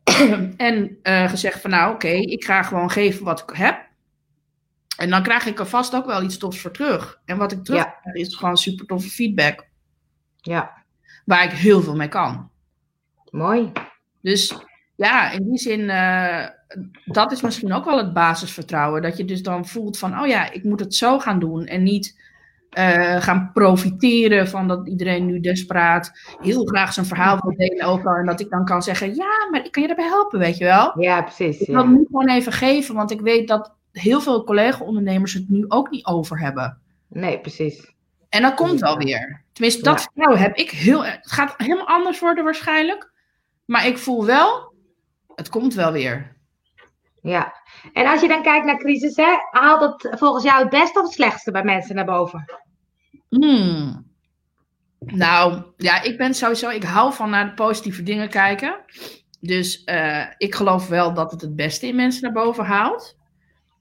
en 0.57 0.97
eh, 1.01 1.29
gezegd 1.29 1.61
van, 1.61 1.69
nou, 1.69 1.93
oké, 1.93 2.07
ik 2.07 2.43
ga 2.43 2.63
gewoon 2.63 2.89
geven 2.91 3.25
wat 3.25 3.41
ik 3.41 3.55
heb. 3.55 3.89
En 4.97 5.09
dan 5.09 5.23
krijg 5.23 5.45
ik 5.45 5.59
er 5.59 5.65
vast 5.65 5.95
ook 5.95 6.05
wel 6.05 6.23
iets 6.23 6.37
tofs 6.37 6.59
voor 6.61 6.71
terug. 6.71 7.21
En 7.25 7.37
wat 7.37 7.51
ik 7.51 7.63
terug 7.63 7.79
Ja. 7.83 7.97
krijg 8.01 8.15
is 8.15 8.35
gewoon 8.35 8.57
super 8.57 8.85
toffe 8.85 9.09
feedback. 9.09 9.65
Ja. 10.37 10.83
Waar 11.25 11.43
ik 11.43 11.51
heel 11.51 11.81
veel 11.81 11.95
mee 11.95 12.07
kan. 12.07 12.49
Mooi. 13.29 13.71
Dus 14.21 14.55
ja, 14.95 15.31
in 15.31 15.49
die 15.49 15.57
zin, 15.59 15.89
eh, 15.89 16.47
dat 17.05 17.31
is 17.31 17.41
misschien 17.41 17.73
ook 17.73 17.85
wel 17.85 17.97
het 17.97 18.13
basisvertrouwen. 18.13 19.01
Dat 19.01 19.17
je 19.17 19.25
dus 19.25 19.43
dan 19.43 19.67
voelt 19.67 19.97
van, 19.97 20.19
oh 20.19 20.27
ja, 20.27 20.51
ik 20.51 20.63
moet 20.63 20.79
het 20.79 20.95
zo 20.95 21.19
gaan 21.19 21.39
doen. 21.39 21.65
En 21.65 21.83
niet 21.83 22.19
eh, 22.71 23.21
gaan 23.21 23.49
profiteren 23.53 24.47
van 24.47 24.67
dat 24.67 24.87
iedereen 24.87 25.25
nu 25.25 25.39
desperaat 25.39 26.11
heel 26.41 26.65
graag 26.65 26.93
zijn 26.93 27.05
verhaal 27.05 27.39
wil 27.41 27.55
delen 27.57 27.85
over. 27.85 28.19
En 28.19 28.25
dat 28.25 28.39
ik 28.39 28.49
dan 28.49 28.65
kan 28.65 28.81
zeggen, 28.83 29.15
ja, 29.15 29.47
maar 29.51 29.65
ik 29.65 29.71
kan 29.71 29.81
je 29.81 29.87
daarbij 29.87 30.07
helpen, 30.07 30.39
weet 30.39 30.57
je 30.57 30.63
wel. 30.63 31.01
Ja, 31.01 31.21
precies. 31.21 31.59
Ik 31.59 31.67
wil 31.67 31.75
het 31.75 31.85
Ja. 31.85 31.91
nu 31.91 32.05
gewoon 32.05 32.29
even 32.29 32.51
geven, 32.51 32.95
want 32.95 33.11
ik 33.11 33.21
weet 33.21 33.47
dat 33.47 33.73
heel 33.91 34.21
veel 34.21 34.43
collega-ondernemers 34.43 35.33
het 35.33 35.49
nu 35.49 35.65
ook 35.67 35.89
niet 35.89 36.05
over 36.05 36.39
hebben. 36.39 36.77
Nee, 37.07 37.39
precies. 37.39 37.93
En 38.29 38.41
dat 38.41 38.53
komt 38.53 38.79
wel 38.79 38.97
weer. 38.97 39.43
Tenminste, 39.53 39.83
dat 39.83 39.93
Ja. 39.97 40.01
vertrouwen 40.03 40.39
heb 40.39 40.55
ik 40.55 40.69
heel. 40.69 41.05
Het 41.05 41.19
gaat 41.31 41.53
helemaal 41.57 41.87
anders 41.87 42.19
worden 42.19 42.43
waarschijnlijk. 42.43 43.11
Maar 43.65 43.87
ik 43.87 43.97
voel 43.97 44.25
wel, 44.25 44.73
het 45.35 45.49
komt 45.49 45.73
wel 45.73 45.91
weer. 45.91 46.35
Ja. 47.21 47.53
En 47.93 48.07
als 48.07 48.21
je 48.21 48.27
dan 48.27 48.43
kijkt 48.43 48.65
naar 48.65 48.77
crisis, 48.77 49.15
hè, 49.15 49.37
haalt 49.51 49.81
het 49.81 50.19
volgens 50.19 50.43
jou 50.43 50.59
het 50.59 50.69
beste 50.69 50.99
of 50.99 51.05
het 51.05 51.13
slechtste 51.13 51.51
bij 51.51 51.63
mensen 51.63 51.95
naar 51.95 52.05
boven? 52.05 52.45
Hmm. 53.29 54.09
Nou, 54.99 55.63
ja, 55.77 56.01
ik 56.01 56.17
ben 56.17 56.33
sowieso, 56.33 56.69
ik 56.69 56.83
hou 56.83 57.13
van 57.13 57.29
naar 57.29 57.45
de 57.45 57.53
positieve 57.53 58.03
dingen 58.03 58.29
kijken. 58.29 58.75
Dus 59.39 59.83
eh, 59.83 60.25
ik 60.37 60.55
geloof 60.55 60.87
wel 60.87 61.13
dat 61.13 61.31
het 61.31 61.41
het 61.41 61.55
beste 61.55 61.87
in 61.87 61.95
mensen 61.95 62.23
naar 62.23 62.43
boven 62.43 62.65
haalt. 62.65 63.17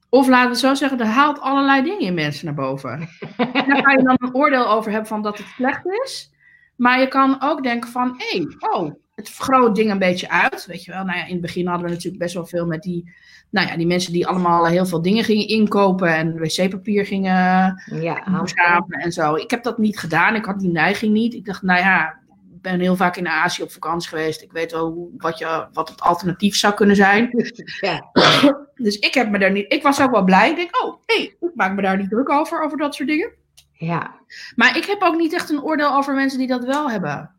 Of 0.09 0.29
laten 0.29 0.45
we 0.45 0.51
het 0.51 0.59
zo 0.59 0.75
zeggen, 0.75 1.01
er 1.01 1.07
haalt 1.07 1.41
allerlei 1.41 1.83
dingen 1.83 2.01
in 2.01 2.15
mensen 2.15 2.45
naar 2.45 2.55
boven. 2.55 3.09
En 3.37 3.65
daar 3.69 3.83
kan 3.83 3.97
je 3.97 4.03
dan 4.03 4.17
een 4.19 4.35
oordeel 4.35 4.69
over 4.69 4.91
hebben 4.91 5.09
van 5.09 5.23
dat 5.23 5.39
het 5.39 5.47
slecht 5.47 5.87
is. 5.87 6.33
Maar 6.77 7.01
je 7.01 7.09
kan 7.09 7.37
ook 7.43 7.63
denken 7.63 7.91
van, 7.91 8.15
hé, 8.17 8.39
hey, 8.39 8.57
oh, 8.59 8.95
het 9.21 9.31
vergroot 9.31 9.77
dingen 9.77 9.93
een 9.93 9.99
beetje 9.99 10.31
uit. 10.31 10.67
Weet 10.67 10.85
je 10.85 10.93
wel, 10.93 11.05
nou 11.05 11.19
ja, 11.19 11.25
in 11.25 11.33
het 11.33 11.41
begin 11.41 11.67
hadden 11.67 11.87
we 11.87 11.93
natuurlijk 11.93 12.23
best 12.23 12.35
wel 12.35 12.47
veel 12.47 12.67
met 12.67 12.83
die, 12.83 13.13
nou 13.51 13.69
ja, 13.69 13.77
die 13.77 13.87
mensen 13.87 14.13
die 14.13 14.27
allemaal 14.27 14.67
heel 14.67 14.87
veel 14.87 15.03
dingen 15.03 15.25
gingen 15.25 15.49
inkopen 15.49 16.15
en 16.15 16.39
wc-papier 16.39 17.07
gingen 17.07 17.83
Ja, 18.01 18.23
verzamelen 18.27 19.01
en 19.01 19.13
zo. 19.13 19.35
Ik 19.35 19.51
heb 19.51 19.63
dat 19.63 19.79
niet 19.79 19.99
gedaan. 19.99 20.35
Ik 20.35 20.45
had 20.45 20.61
die 20.61 20.71
neiging 20.71 21.13
niet. 21.13 21.35
Ik 21.35 21.45
dacht, 21.45 21.63
nou 21.63 21.79
ja, 21.79 22.19
ik 22.55 22.63
ben 22.63 22.81
heel 22.81 22.97
vaak 22.97 23.17
in 23.17 23.29
Azië 23.29 23.63
op 23.63 23.73
vakantie 23.73 24.09
geweest. 24.09 24.43
Ik 24.43 24.53
weet 24.53 24.73
wel 24.73 24.91
hoe, 24.91 25.09
wat, 25.17 25.39
je, 25.39 25.67
wat 25.73 25.89
het 25.89 26.01
alternatief 26.01 26.57
zou 26.57 26.75
kunnen 26.75 26.97
zijn. 26.97 27.31
Ja. 27.81 28.11
Dus 28.75 28.99
ik 28.99 29.15
heb 29.15 29.31
me 29.31 29.39
daar 29.39 29.53
niet. 29.53 29.73
Ik 29.73 29.83
was 29.83 30.01
ook 30.01 30.11
wel 30.11 30.25
blij. 30.25 30.51
Ik 30.51 30.57
denk, 30.57 30.85
oh, 30.85 30.97
hé, 31.07 31.17
hey, 31.17 31.25
ik 31.41 31.55
maak 31.55 31.75
me 31.75 31.83
daar 31.83 31.97
niet 31.97 32.11
druk 32.11 32.31
over, 32.31 32.63
over 32.63 32.79
dat 32.79 32.95
soort 32.95 33.09
dingen. 33.09 33.33
Ja. 33.73 34.15
Maar 34.55 34.77
ik 34.77 34.85
heb 34.85 35.03
ook 35.03 35.17
niet 35.17 35.33
echt 35.33 35.51
een 35.51 35.63
oordeel 35.63 35.97
over 35.97 36.15
mensen 36.15 36.39
die 36.39 36.47
dat 36.47 36.65
wel 36.65 36.91
hebben. 36.91 37.31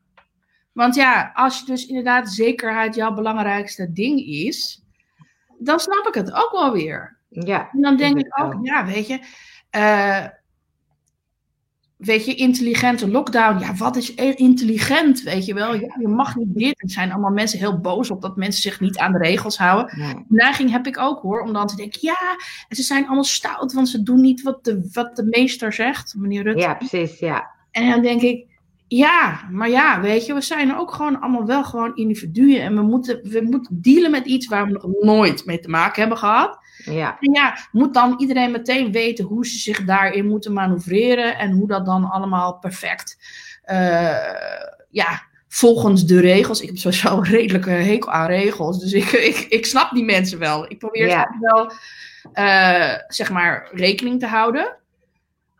Want 0.73 0.95
ja, 0.95 1.31
als 1.33 1.59
je 1.59 1.65
dus 1.65 1.85
inderdaad 1.85 2.29
zekerheid 2.29 2.95
jouw 2.95 3.13
belangrijkste 3.13 3.93
ding 3.93 4.19
is, 4.19 4.83
dan 5.59 5.79
snap 5.79 6.07
ik 6.07 6.13
het 6.13 6.33
ook 6.33 6.51
wel 6.51 6.71
weer. 6.71 7.17
Ja. 7.29 7.69
En 7.71 7.81
dan 7.81 7.97
denk 7.97 8.19
ik 8.19 8.41
ook, 8.41 8.55
ja, 8.61 8.85
weet 8.85 9.07
je, 9.07 9.19
eh, 9.69 10.25
weet 11.97 12.25
je, 12.25 12.35
intelligente 12.35 13.11
lockdown. 13.11 13.59
Ja, 13.59 13.75
wat 13.75 13.95
is 13.95 14.13
intelligent, 14.15 15.21
weet 15.21 15.45
je 15.45 15.53
wel? 15.53 15.75
Ja, 15.75 15.95
je 15.99 16.07
mag 16.07 16.35
niet 16.35 16.57
dit. 16.57 16.81
Er 16.81 16.89
zijn 16.89 17.11
allemaal 17.11 17.31
mensen 17.31 17.59
heel 17.59 17.79
boos 17.79 18.11
op 18.11 18.21
dat 18.21 18.35
mensen 18.35 18.61
zich 18.61 18.79
niet 18.79 18.97
aan 18.97 19.11
de 19.11 19.17
regels 19.17 19.57
houden. 19.57 19.99
Nee. 19.99 20.25
neiging 20.27 20.71
heb 20.71 20.87
ik 20.87 20.97
ook 20.99 21.21
hoor, 21.21 21.41
om 21.41 21.53
dan 21.53 21.67
te 21.67 21.75
denken, 21.75 21.99
ja, 22.01 22.37
ze 22.69 22.83
zijn 22.83 23.05
allemaal 23.05 23.23
stout, 23.23 23.73
want 23.73 23.89
ze 23.89 24.03
doen 24.03 24.21
niet 24.21 24.41
wat 24.41 24.63
de, 24.63 24.89
wat 24.91 25.15
de 25.15 25.23
meester 25.23 25.73
zegt, 25.73 26.15
meneer 26.17 26.43
Rutte. 26.43 26.61
Ja, 26.61 26.73
precies, 26.73 27.19
ja. 27.19 27.49
En 27.71 27.89
dan 27.89 28.01
denk 28.01 28.21
ik, 28.21 28.50
ja, 28.97 29.47
maar 29.51 29.69
ja, 29.69 30.01
weet 30.01 30.25
je, 30.25 30.33
we 30.33 30.41
zijn 30.41 30.77
ook 30.77 30.93
gewoon 30.93 31.19
allemaal 31.19 31.45
wel 31.45 31.63
gewoon 31.63 31.95
individuen. 31.95 32.61
En 32.61 32.75
we 32.75 32.81
moeten, 32.81 33.19
we 33.23 33.41
moeten 33.41 33.81
dealen 33.81 34.11
met 34.11 34.25
iets 34.25 34.47
waar 34.47 34.65
we 34.65 34.71
nog 34.71 34.85
nooit 34.99 35.45
mee 35.45 35.59
te 35.59 35.69
maken 35.69 35.99
hebben 35.99 36.17
gehad. 36.17 36.57
Ja. 36.85 37.17
En 37.19 37.33
ja, 37.33 37.57
moet 37.71 37.93
dan 37.93 38.15
iedereen 38.17 38.51
meteen 38.51 38.91
weten 38.91 39.25
hoe 39.25 39.45
ze 39.45 39.57
zich 39.57 39.85
daarin 39.85 40.27
moeten 40.27 40.53
manoeuvreren. 40.53 41.37
En 41.37 41.51
hoe 41.51 41.67
dat 41.67 41.85
dan 41.85 42.09
allemaal 42.09 42.57
perfect, 42.57 43.17
uh, 43.65 44.15
ja, 44.89 45.23
volgens 45.47 46.05
de 46.05 46.19
regels. 46.19 46.61
Ik 46.61 46.67
heb 46.67 46.77
sowieso 46.77 47.17
een 47.17 47.23
redelijke 47.23 47.69
hekel 47.69 48.11
aan 48.11 48.27
regels. 48.27 48.79
Dus 48.79 48.93
ik, 48.93 49.11
ik, 49.11 49.37
ik 49.49 49.65
snap 49.65 49.91
die 49.91 50.05
mensen 50.05 50.39
wel. 50.39 50.71
Ik 50.71 50.79
probeer 50.79 51.07
ja. 51.07 51.37
wel, 51.39 51.71
uh, 52.33 52.93
zeg 53.07 53.31
maar, 53.31 53.69
rekening 53.71 54.19
te 54.19 54.27
houden. 54.27 54.79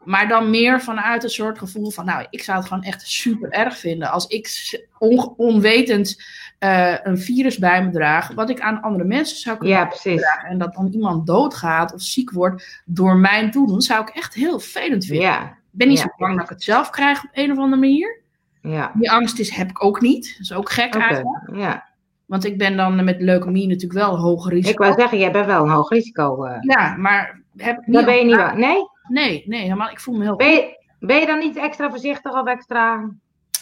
Maar 0.04 0.28
dan 0.28 0.50
meer 0.50 0.82
vanuit 0.82 1.24
een 1.24 1.30
soort 1.30 1.58
gevoel 1.58 1.92
van, 1.92 2.06
nou, 2.06 2.26
ik 2.30 2.44
zou 2.44 2.58
het 2.58 2.68
gewoon 2.68 2.84
echt 2.84 3.08
super 3.08 3.50
erg 3.50 3.78
vinden 3.78 4.12
als 4.12 4.28
ik 4.28 4.50
on 4.98 5.34
onwetend 5.38 6.24
uh, 6.60 6.96
een 7.04 7.18
virus 7.18 7.58
bij 7.58 7.84
me 7.84 7.92
draag, 7.92 8.34
wat 8.34 8.50
ik 8.50 8.60
aan 8.60 8.82
andere 8.82 9.04
mensen 9.04 9.38
zou 9.38 9.58
kunnen 9.58 9.78
ja, 9.78 9.88
dragen. 9.88 10.50
En 10.50 10.58
dat 10.58 10.74
dan 10.74 10.88
iemand 10.88 11.28
doodgaat 11.28 11.94
of 11.94 12.02
ziek 12.02 12.32
wordt 12.32 12.82
door 12.86 13.18
mijn 13.18 13.52
toedoen, 13.52 13.82
zou 13.82 14.02
ik 14.02 14.10
echt 14.10 14.34
heel 14.34 14.60
vervelend 14.60 15.06
vinden. 15.06 15.28
Ja. 15.28 15.44
Ik 15.44 15.78
ben 15.78 15.88
niet 15.88 16.00
zo 16.00 16.08
bang 16.18 16.36
dat 16.36 16.44
ik 16.44 16.50
het 16.50 16.64
zelf 16.64 16.90
krijg 16.90 17.24
op 17.24 17.30
een 17.34 17.52
of 17.52 17.58
andere 17.58 17.82
manier. 17.82 18.20
Ja. 18.62 18.92
Die 18.94 19.12
angst 19.12 19.40
is, 19.40 19.50
heb 19.50 19.70
ik 19.70 19.84
ook 19.84 20.02
niet. 20.02 20.26
Dat 20.32 20.40
is 20.40 20.54
ook 20.54 20.72
gek 20.72 20.96
okay. 20.96 21.08
eigenlijk. 21.08 21.50
Ja. 21.54 21.90
Want 22.26 22.46
ik 22.46 22.58
ben 22.58 22.78
dan 22.78 23.04
met 23.04 23.22
leukemie 23.22 23.68
natuurlijk 23.68 24.00
wel 24.00 24.14
een 24.14 24.20
hoger 24.20 24.52
risico. 24.52 24.72
Ik 24.72 24.78
wou 24.78 24.94
zeggen, 25.00 25.18
jij 25.20 25.32
bent 25.32 25.46
wel 25.46 25.64
een 25.64 25.70
hoog 25.70 25.90
risico. 25.90 26.46
Uh... 26.46 26.56
Ja, 26.60 26.96
maar 26.96 27.42
heb 27.58 27.80
ik 27.80 27.86
niet. 27.86 27.96
Dat 27.96 28.06
ben 28.06 28.16
je 28.16 28.24
niet 28.24 28.36
wel. 28.36 28.56
Nee? 28.56 28.90
Nee, 29.12 29.44
nee, 29.46 29.62
helemaal. 29.62 29.90
Ik 29.90 30.00
voel 30.00 30.16
me 30.16 30.24
heel. 30.24 30.36
Ben 30.36 30.52
je, 30.52 30.78
ben 31.00 31.20
je 31.20 31.26
dan 31.26 31.40
niet 31.40 31.58
extra 31.58 31.90
voorzichtig 31.90 32.34
of 32.34 32.48
extra. 32.48 33.10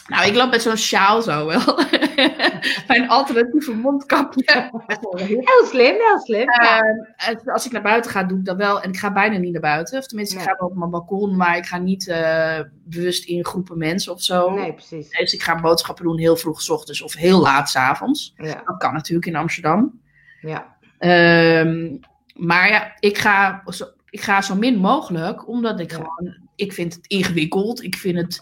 Nou, 0.08 0.28
ik 0.28 0.36
loop 0.36 0.52
met 0.52 0.62
zo'n 0.62 0.78
sjaal 0.78 1.22
zo 1.22 1.46
wel. 1.46 1.62
Mijn 2.88 3.10
alternatieve 3.10 3.74
mondkapje. 3.74 4.70
heel 5.18 5.66
slim, 5.66 5.96
heel 5.96 6.20
slim. 6.20 6.52
Ja. 6.52 6.84
Uh, 7.30 7.54
als 7.54 7.66
ik 7.66 7.72
naar 7.72 7.82
buiten 7.82 8.12
ga, 8.12 8.24
doe 8.24 8.38
ik 8.38 8.46
dat 8.46 8.56
wel. 8.56 8.82
En 8.82 8.90
ik 8.90 8.98
ga 8.98 9.14
bijna 9.14 9.38
niet 9.38 9.52
naar 9.52 9.62
buiten. 9.62 9.98
Of 9.98 10.08
tenminste, 10.08 10.36
nee. 10.36 10.44
ik 10.44 10.50
ga 10.50 10.56
wel 10.60 10.70
op 10.70 10.76
mijn 10.76 10.90
balkon, 10.90 11.36
maar 11.36 11.58
ik 11.58 11.66
ga 11.66 11.78
niet 11.78 12.08
uh, 12.08 12.60
bewust 12.84 13.26
in 13.26 13.46
groepen 13.46 13.78
mensen 13.78 14.14
of 14.14 14.22
zo. 14.22 14.50
Nee, 14.50 14.74
precies. 14.74 15.10
Dus 15.10 15.34
ik 15.34 15.42
ga 15.42 15.62
boodschappen 15.62 16.06
doen 16.06 16.20
heel 16.20 16.36
vroeg 16.36 16.62
s 16.62 16.70
ochtends 16.70 17.02
of 17.02 17.14
heel 17.14 17.40
laat 17.40 17.70
s 17.70 17.76
avonds. 17.76 18.34
Ja. 18.38 18.62
Dat 18.66 18.78
kan 18.78 18.94
natuurlijk 18.94 19.28
in 19.28 19.36
Amsterdam. 19.36 20.02
Ja. 20.42 20.78
Um, 21.00 22.00
maar 22.34 22.70
ja, 22.70 22.96
ik 23.00 23.18
ga, 23.18 23.64
ik 24.10 24.22
ga 24.22 24.42
zo 24.42 24.56
min 24.56 24.78
mogelijk, 24.78 25.48
omdat 25.48 25.80
ik 25.80 25.92
ja. 25.92 25.96
gewoon, 25.96 26.38
ik 26.56 26.74
vind 26.74 26.94
het 26.94 27.08
ingewikkeld. 27.08 27.84
Ik 27.84 27.96
vind 27.96 28.18
het 28.18 28.42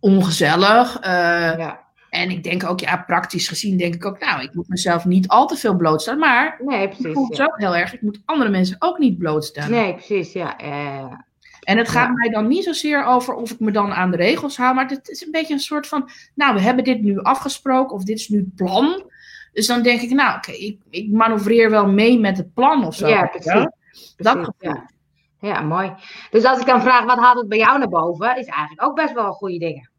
ongezellig. 0.00 0.96
Uh, 1.00 1.10
ja. 1.58 1.82
En 2.10 2.30
ik 2.30 2.42
denk 2.42 2.64
ook, 2.64 2.80
ja, 2.80 2.96
praktisch 2.96 3.48
gezien 3.48 3.76
denk 3.76 3.94
ik 3.94 4.06
ook, 4.06 4.18
nou, 4.18 4.42
ik 4.42 4.54
moet 4.54 4.68
mezelf 4.68 5.04
niet 5.04 5.28
al 5.28 5.46
te 5.46 5.56
veel 5.56 5.76
blootstellen. 5.76 6.20
Maar 6.20 6.60
nee, 6.64 6.86
precies, 6.86 7.04
ik 7.04 7.12
voel 7.12 7.28
het 7.28 7.36
ja. 7.36 7.44
ook 7.44 7.58
heel 7.58 7.76
erg, 7.76 7.94
ik 7.94 8.02
moet 8.02 8.22
andere 8.24 8.50
mensen 8.50 8.76
ook 8.78 8.98
niet 8.98 9.18
blootstellen. 9.18 9.70
Nee, 9.70 9.94
precies, 9.94 10.32
ja. 10.32 10.62
Uh, 10.62 11.12
en 11.62 11.78
het 11.78 11.88
gaat 11.88 12.12
mij 12.14 12.28
dan 12.28 12.48
niet 12.48 12.64
zozeer 12.64 13.04
over 13.04 13.34
of 13.34 13.50
ik 13.50 13.60
me 13.60 13.70
dan 13.70 13.92
aan 13.92 14.10
de 14.10 14.16
regels 14.16 14.56
hou, 14.56 14.74
maar 14.74 14.88
het 14.88 15.08
is 15.08 15.24
een 15.24 15.30
beetje 15.30 15.54
een 15.54 15.60
soort 15.60 15.86
van, 15.86 16.08
nou, 16.34 16.54
we 16.54 16.60
hebben 16.60 16.84
dit 16.84 17.02
nu 17.02 17.18
afgesproken 17.22 17.96
of 17.96 18.04
dit 18.04 18.18
is 18.18 18.28
nu 18.28 18.38
het 18.38 18.54
plan. 18.54 19.10
Dus 19.52 19.66
dan 19.66 19.82
denk 19.82 20.00
ik, 20.00 20.10
nou, 20.10 20.36
oké, 20.36 20.50
okay, 20.50 20.60
ik, 20.60 20.80
ik 20.90 21.10
manoeuvreer 21.10 21.70
wel 21.70 21.86
mee 21.86 22.18
met 22.18 22.36
het 22.36 22.54
plan 22.54 22.84
of 22.86 22.94
zo. 22.94 23.08
Ja, 23.08 23.26
precies. 23.26 23.52
Ja? 23.52 23.72
Dat 24.16 24.52
precies, 24.58 24.80
ja. 25.46 25.60
mooi. 25.60 25.94
Dus 26.30 26.44
als 26.44 26.60
ik 26.60 26.66
dan 26.66 26.82
vraag, 26.82 27.04
wat 27.04 27.18
haalt 27.18 27.38
het 27.38 27.48
bij 27.48 27.58
jou 27.58 27.78
naar 27.78 27.88
boven, 27.88 28.36
is 28.36 28.46
eigenlijk 28.46 28.82
ook 28.82 28.96
best 28.96 29.12
wel 29.12 29.32
goede 29.32 29.58
dingen. 29.58 29.90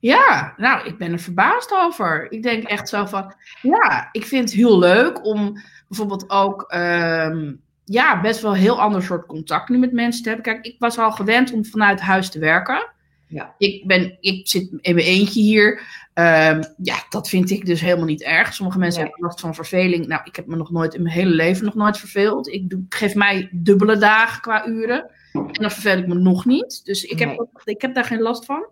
Ja, 0.00 0.54
nou, 0.56 0.86
ik 0.86 0.98
ben 0.98 1.12
er 1.12 1.18
verbaasd 1.18 1.72
over. 1.72 2.32
Ik 2.32 2.42
denk 2.42 2.64
echt 2.64 2.88
zo 2.88 3.04
van, 3.04 3.34
ja, 3.62 4.08
ik 4.12 4.24
vind 4.24 4.44
het 4.48 4.58
heel 4.58 4.78
leuk 4.78 5.26
om 5.26 5.62
bijvoorbeeld 5.88 6.30
ook, 6.30 6.74
um, 6.74 7.60
ja, 7.84 8.20
best 8.20 8.40
wel 8.40 8.50
een 8.50 8.58
heel 8.58 8.80
ander 8.80 9.02
soort 9.02 9.26
contact 9.26 9.68
nu 9.68 9.78
met 9.78 9.92
mensen 9.92 10.22
te 10.22 10.28
hebben. 10.28 10.52
Kijk, 10.52 10.66
ik 10.66 10.76
was 10.78 10.98
al 10.98 11.12
gewend 11.12 11.52
om 11.52 11.64
vanuit 11.64 12.00
huis 12.00 12.30
te 12.30 12.38
werken. 12.38 12.94
Ja. 13.28 13.54
Ik, 13.58 13.86
ben, 13.86 14.16
ik 14.20 14.48
zit 14.48 14.68
in 14.80 14.94
mijn 14.94 15.06
eentje 15.06 15.40
hier. 15.40 15.80
Um, 16.18 16.60
ja, 16.82 16.96
dat 17.08 17.28
vind 17.28 17.50
ik 17.50 17.66
dus 17.66 17.80
helemaal 17.80 18.04
niet 18.04 18.22
erg. 18.22 18.54
Sommige 18.54 18.78
mensen 18.78 19.00
Nee. 19.00 19.10
hebben 19.10 19.28
last 19.28 19.40
van 19.40 19.54
verveling. 19.54 20.06
Nou, 20.06 20.20
ik 20.24 20.36
heb 20.36 20.46
me 20.46 20.56
nog 20.56 20.70
nooit 20.70 20.94
in 20.94 21.02
mijn 21.02 21.14
hele 21.14 21.30
leven 21.34 21.64
nog 21.64 21.74
nooit 21.74 21.98
verveeld. 21.98 22.48
Ik, 22.48 22.70
doe, 22.70 22.84
geef 22.88 23.14
mij 23.14 23.48
dubbele 23.52 23.96
dagen 23.96 24.40
qua 24.40 24.66
uren. 24.66 25.10
En 25.32 25.48
dan 25.52 25.70
verveel 25.70 25.98
ik 25.98 26.06
me 26.06 26.14
nog 26.14 26.44
niet. 26.44 26.84
Dus 26.84 27.04
ik 27.04 27.18
heb, 27.18 27.28
Nee. 27.28 27.38
ook- 27.40 27.60
ik 27.64 27.80
heb 27.80 27.94
daar 27.94 28.04
geen 28.04 28.20
last 28.20 28.44
van. 28.44 28.66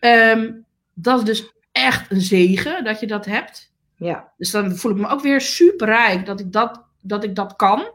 Ehm, 0.00 0.50
dat 0.94 1.18
is 1.18 1.24
dus 1.24 1.52
echt 1.72 2.10
een 2.10 2.20
zegen 2.20 2.84
dat 2.84 3.00
je 3.00 3.06
dat 3.06 3.24
hebt. 3.24 3.72
Ja, 3.96 4.32
Dus 4.36 4.50
dan 4.50 4.76
voel 4.76 4.90
ik 4.90 4.96
me 4.96 5.08
ook 5.08 5.20
weer 5.22 5.40
super 5.40 5.86
rijk 5.86 6.26
dat 6.26 6.40
ik 6.40 6.52
dat, 6.52 6.84
dat, 7.00 7.24
ik 7.24 7.34
dat 7.34 7.56
kan. 7.56 7.90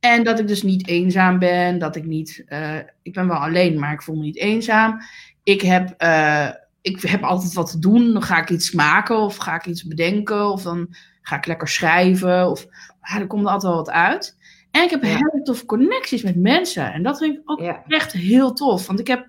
En 0.00 0.24
dat 0.24 0.38
ik 0.38 0.46
dus 0.48 0.62
niet 0.62 0.88
eenzaam 0.88 1.38
ben. 1.38 1.78
Dat 1.78 1.96
ik 1.96 2.04
niet. 2.04 2.42
eh, 2.46 2.76
ik 3.02 3.12
ben 3.12 3.28
wel 3.28 3.36
alleen, 3.36 3.78
maar 3.78 3.92
ik 3.92 4.02
voel 4.02 4.16
me 4.16 4.22
niet 4.22 4.36
eenzaam. 4.38 5.00
Ik 5.42 5.60
heb, 5.60 5.94
eh, 5.98 6.48
ik 6.82 7.00
heb 7.00 7.22
altijd 7.22 7.52
wat 7.52 7.70
te 7.70 7.78
doen. 7.78 8.12
Dan 8.12 8.22
ga 8.22 8.38
ik 8.40 8.50
iets 8.50 8.72
maken 8.72 9.16
of 9.18 9.36
ga 9.36 9.54
ik 9.54 9.66
iets 9.66 9.84
bedenken. 9.84 10.50
Of 10.50 10.62
dan 10.62 10.94
ga 11.22 11.36
ik 11.36 11.46
lekker 11.46 11.68
schrijven. 11.68 12.50
Of 12.50 12.66
ja, 13.02 13.20
er 13.20 13.26
komt 13.26 13.44
altijd 13.46 13.62
wel 13.62 13.74
wat 13.74 13.90
uit. 13.90 14.38
En 14.70 14.82
ik 14.82 14.90
heb 14.90 15.02
Ja. 15.02 15.08
hele 15.08 15.40
toffe 15.42 15.64
connecties 15.66 16.22
met 16.22 16.36
mensen. 16.36 16.92
En 16.92 17.02
dat 17.02 17.18
vind 17.18 17.36
ik 17.36 17.42
ook 17.44 17.60
ja, 17.60 17.82
echt 17.86 18.12
heel 18.12 18.52
tof. 18.52 18.86
Want 18.86 19.00
ik 19.00 19.06
heb, 19.06 19.26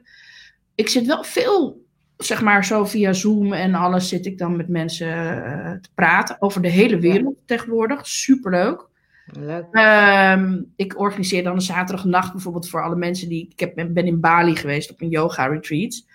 ik 0.76 0.90
zit 0.90 1.06
wel 1.06 1.24
veel, 1.24 1.86
zeg 2.18 2.42
maar 2.42 2.66
zo 2.66 2.86
via 2.86 3.14
Zoom 3.14 3.54
en 3.54 3.76
alles 3.76 4.08
zit 4.10 4.26
ik 4.26 4.38
dan 4.38 4.56
met 4.56 4.68
mensen 4.68 5.46
eh, 5.46 5.72
te 5.72 5.90
praten 5.94 6.36
over 6.40 6.62
de 6.62 6.68
hele 6.70 7.00
wereld 7.00 7.36
tegenwoordig. 7.46 8.08
Superleuk. 8.08 8.90
leuk. 9.26 9.66
Ehm, 9.72 10.62
ik 10.76 11.00
organiseer 11.00 11.44
dan 11.44 11.56
een 11.56 11.62
zaterdagnacht 11.62 12.32
bijvoorbeeld 12.32 12.70
voor 12.70 12.84
alle 12.84 12.96
mensen 12.96 13.30
die, 13.30 13.48
ik 13.50 13.60
heb, 13.60 13.76
ben 13.76 14.06
in 14.06 14.20
Bali 14.20 14.56
geweest 14.56 14.92
op 14.92 15.02
een 15.02 15.10
yoga 15.10 15.46
retreat. 15.46 16.06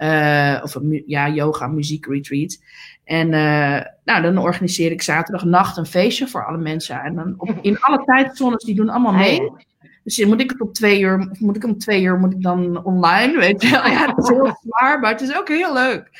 Eh, 0.00 0.60
of 0.62 0.74
een 0.74 1.02
ja, 1.06 1.28
yoga 1.28 1.66
muziek 1.66 2.06
retreat. 2.06 2.58
En 3.04 3.32
eh, 3.34 3.84
nou, 4.04 4.22
dan 4.22 4.38
organiseer 4.38 4.90
ik 4.90 5.02
zaterdagnacht 5.02 5.76
een 5.76 5.86
feestje 5.86 6.28
voor 6.28 6.46
alle 6.46 6.58
mensen. 6.58 7.00
En 7.00 7.14
dan 7.14 7.34
op, 7.36 7.58
in 7.60 7.80
alle 7.80 8.04
tijdzones, 8.04 8.64
die 8.64 8.74
doen 8.74 8.88
allemaal 8.88 9.12
mee. 9.12 9.52
Dus 10.04 10.24
moet 10.24 10.40
ik 10.40 10.50
het 10.50 10.60
op 10.60 10.74
twee 10.74 11.00
uur, 11.00 11.28
of 11.30 11.40
moet 11.40 11.56
ik 11.56 11.64
om 11.64 11.78
twee 11.78 12.02
uur 12.02 12.18
moet 12.18 12.32
ik 12.32 12.42
dan 12.42 12.84
online, 12.84 13.38
weet 13.38 13.62
je 13.62 13.70
wel. 13.70 13.86
Ja, 13.86 14.06
het 14.06 14.18
is 14.18 14.28
heel 14.28 14.56
zwaar, 14.62 15.00
maar 15.00 15.10
het 15.10 15.20
is 15.20 15.36
ook 15.36 15.48
heel 15.48 15.72
leuk. 15.72 16.10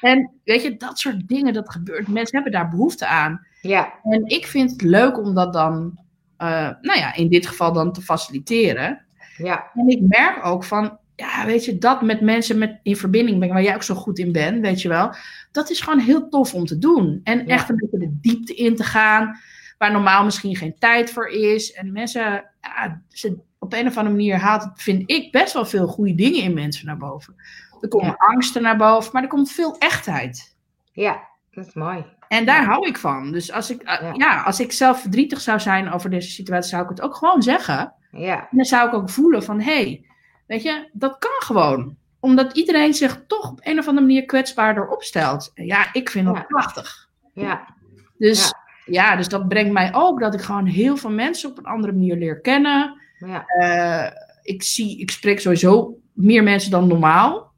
En 0.00 0.30
weet 0.44 0.62
je, 0.62 0.76
dat 0.76 0.98
soort 0.98 1.28
dingen, 1.28 1.52
dat 1.52 1.70
gebeurt. 1.70 2.08
Mensen 2.08 2.34
hebben 2.34 2.52
daar 2.52 2.68
behoefte 2.68 3.06
aan. 3.06 3.46
Ja, 3.60 3.92
En 4.02 4.26
ik 4.26 4.46
vind 4.46 4.70
het 4.70 4.82
leuk 4.82 5.18
om 5.18 5.34
dat 5.34 5.52
dan, 5.52 5.98
eh, 6.36 6.70
nou 6.80 6.98
ja, 6.98 7.14
in 7.14 7.28
dit 7.28 7.46
geval 7.46 7.72
dan 7.72 7.92
te 7.92 8.02
faciliteren. 8.02 9.04
ja, 9.36 9.70
En 9.74 9.88
ik 9.88 10.00
merk 10.00 10.44
ook 10.44 10.64
van, 10.64 10.98
ja, 11.26 11.46
weet 11.46 11.64
je, 11.64 11.78
dat 11.78 12.02
met 12.02 12.20
mensen 12.20 12.58
met, 12.58 12.78
in 12.82 12.96
verbinding 12.96 13.36
brengen, 13.36 13.54
waar 13.54 13.64
jij 13.64 13.74
ook 13.74 13.82
zo 13.82 13.94
goed 13.94 14.18
in 14.18 14.32
bent, 14.32 14.60
weet 14.60 14.82
je 14.82 14.88
wel. 14.88 15.14
Dat 15.52 15.70
is 15.70 15.80
gewoon 15.80 15.98
heel 15.98 16.28
tof 16.28 16.54
om 16.54 16.64
te 16.66 16.78
doen. 16.78 17.20
En 17.24 17.38
Ja. 17.38 17.44
echt 17.46 17.68
een 17.68 17.76
beetje 17.76 17.98
de 17.98 18.18
diepte 18.20 18.54
in 18.54 18.76
te 18.76 18.84
gaan, 18.84 19.38
waar 19.78 19.92
normaal 19.92 20.24
misschien 20.24 20.56
geen 20.56 20.74
tijd 20.78 21.10
voor 21.10 21.28
is. 21.28 21.72
En 21.72 21.92
mensen, 21.92 22.44
ja, 22.60 23.02
ze, 23.08 23.38
op 23.58 23.72
een 23.72 23.86
of 23.86 23.96
andere 23.96 24.16
manier 24.16 24.36
haalt 24.36 24.68
vind 24.74 25.10
ik, 25.10 25.32
best 25.32 25.52
wel 25.52 25.64
veel 25.64 25.86
goede 25.86 26.14
dingen 26.14 26.42
in 26.42 26.54
mensen 26.54 26.86
naar 26.86 26.96
boven. 26.96 27.34
Er 27.80 27.88
komen 27.88 28.06
Ja. 28.06 28.14
angsten 28.18 28.62
naar 28.62 28.76
boven, 28.76 29.10
maar 29.12 29.22
er 29.22 29.28
komt 29.28 29.50
veel 29.52 29.78
echtheid. 29.78 30.56
ja, 30.92 31.20
dat 31.50 31.66
is 31.66 31.74
mooi. 31.74 32.04
En 32.28 32.44
daar 32.46 32.64
hou 32.64 32.86
ik 32.86 32.98
van. 32.98 33.32
Dus 33.32 33.52
als 33.52 33.70
ik, 33.70 33.82
eh, 33.82 34.00
Ja. 34.00 34.12
ja, 34.16 34.42
als 34.42 34.60
ik 34.60 34.72
zelf 34.72 35.00
verdrietig 35.00 35.40
zou 35.40 35.60
zijn 35.60 35.90
over 35.92 36.10
deze 36.10 36.30
situatie, 36.30 36.70
zou 36.70 36.82
ik 36.82 36.88
het 36.88 37.00
ook 37.00 37.14
gewoon 37.16 37.42
zeggen. 37.42 37.92
Ja, 38.10 38.40
En 38.40 38.56
dan 38.56 38.64
zou 38.64 38.88
ik 38.88 38.94
ook 38.94 39.10
voelen 39.10 39.42
van, 39.42 39.60
hé, 39.60 39.74
hey, 39.82 40.04
weet 40.52 40.62
je, 40.62 40.88
dat 40.92 41.18
kan 41.18 41.30
gewoon. 41.38 41.96
Omdat 42.20 42.56
iedereen 42.56 42.94
zich 42.94 43.22
toch 43.26 43.50
op 43.50 43.58
een 43.62 43.78
of 43.78 43.88
andere 43.88 44.06
manier 44.06 44.24
kwetsbaarder 44.24 44.88
opstelt. 44.88 45.50
Ja, 45.54 45.86
ik 45.92 46.10
vind 46.10 46.26
dat 46.26 46.36
Ja. 46.36 46.42
prachtig. 46.42 47.08
ja, 47.34 47.74
Dus 48.18 48.52
ja. 48.86 49.16
dus 49.16 49.28
dat 49.28 49.48
brengt 49.48 49.72
mij 49.72 49.94
ook 49.94 50.20
dat 50.20 50.34
ik 50.34 50.40
gewoon 50.40 50.66
heel 50.66 50.96
veel 50.96 51.10
mensen 51.10 51.50
op 51.50 51.58
een 51.58 51.64
andere 51.64 51.92
manier 51.92 52.16
leer 52.16 52.40
kennen. 52.40 53.00
ja, 53.18 53.44
Eh, 53.46 54.10
ik, 54.42 54.62
zie, 54.62 54.98
ik 55.00 55.10
spreek 55.10 55.40
sowieso 55.40 55.98
meer 56.12 56.42
mensen 56.42 56.70
dan 56.70 56.86
normaal. 56.88 57.51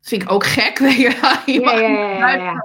Vind 0.00 0.22
ik 0.22 0.32
ook 0.32 0.44
gek. 0.46 0.78
Weet 0.88 0.96
je, 0.96 1.18
Ja, 1.46 1.60
mag 1.60 1.80
ja. 1.80 2.64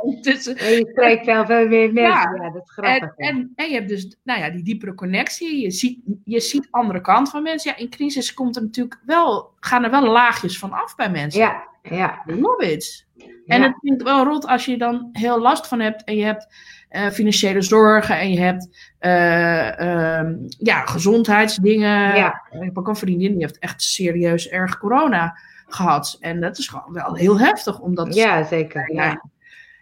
En 0.58 0.72
je 0.72 0.88
spreekt 0.92 1.25
wel 1.25 1.46
veel 1.46 1.68
meer 1.68 1.94
mensen. 1.94 2.36
Ja, 2.36 2.50
dat 2.51 2.62
is 2.63 2.72
grappig. 2.72 3.13
En, 3.15 3.27
en, 3.27 3.51
en 3.56 3.70
je 3.70 3.74
hebt 3.74 3.89
dus 3.89 4.18
nou 4.24 4.39
ja, 4.39 4.50
die 4.50 4.63
diepere 4.63 4.94
connectie. 4.94 5.62
Je 5.62 5.72
ziet, 5.72 6.00
je 6.24 6.39
ziet 6.39 6.68
andere 6.72 7.01
kant 7.01 7.30
van 7.30 7.44
mensen. 7.44 7.72
Ja, 7.72 7.77
in 7.77 7.89
crisis 7.89 8.34
komt 8.34 8.56
er 8.56 8.62
natuurlijk 8.62 9.00
wel, 9.06 9.51
gaan 9.60 9.84
er 9.84 9.92
wel 9.92 10.04
laagjes 10.04 10.60
van 10.60 10.72
af 10.72 10.96
bij 10.96 11.10
mensen. 11.10 11.42
ja, 11.42 11.63
ja. 11.82 12.24
I 12.30 12.39
love 12.39 12.72
it. 12.72 13.06
En 13.46 13.62
het 13.62 13.75
vind 13.82 14.01
ik 14.01 14.08
wel 14.08 14.24
rot 14.24 14.48
als 14.48 14.65
je 14.65 14.77
dan 14.77 15.10
heel 15.12 15.39
last 15.39 15.68
van 15.68 15.80
hebt. 15.80 16.04
En 16.04 16.15
je 16.15 16.24
hebt 16.24 16.48
eh, 16.89 17.10
financiële 17.10 17.62
zorgen. 17.62 18.20
En 18.20 18.32
je 18.32 18.39
hebt 18.39 18.94
eh, 19.00 19.80
ehm, 19.80 20.36
ja, 20.48 20.86
gezondheidsdingen. 20.86 22.15
Ja. 22.15 22.42
Ik 22.51 22.63
heb 22.63 22.77
ook 22.77 22.88
een 22.88 22.96
vriendin 22.96 23.32
die 23.32 23.42
heeft 23.42 23.60
echt 23.60 23.82
serieus 23.82 24.50
erg 24.50 24.77
corona 24.77 25.38
gehad. 25.67 26.17
En 26.19 26.41
dat 26.41 26.57
is 26.57 26.67
gewoon 26.67 26.93
wel 26.93 27.15
heel 27.15 27.39
heftig. 27.39 27.79
Omdat 27.79 28.15
ja, 28.15 28.43
zeker. 28.43 28.93
ja. 28.93 29.24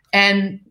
En, 0.09 0.61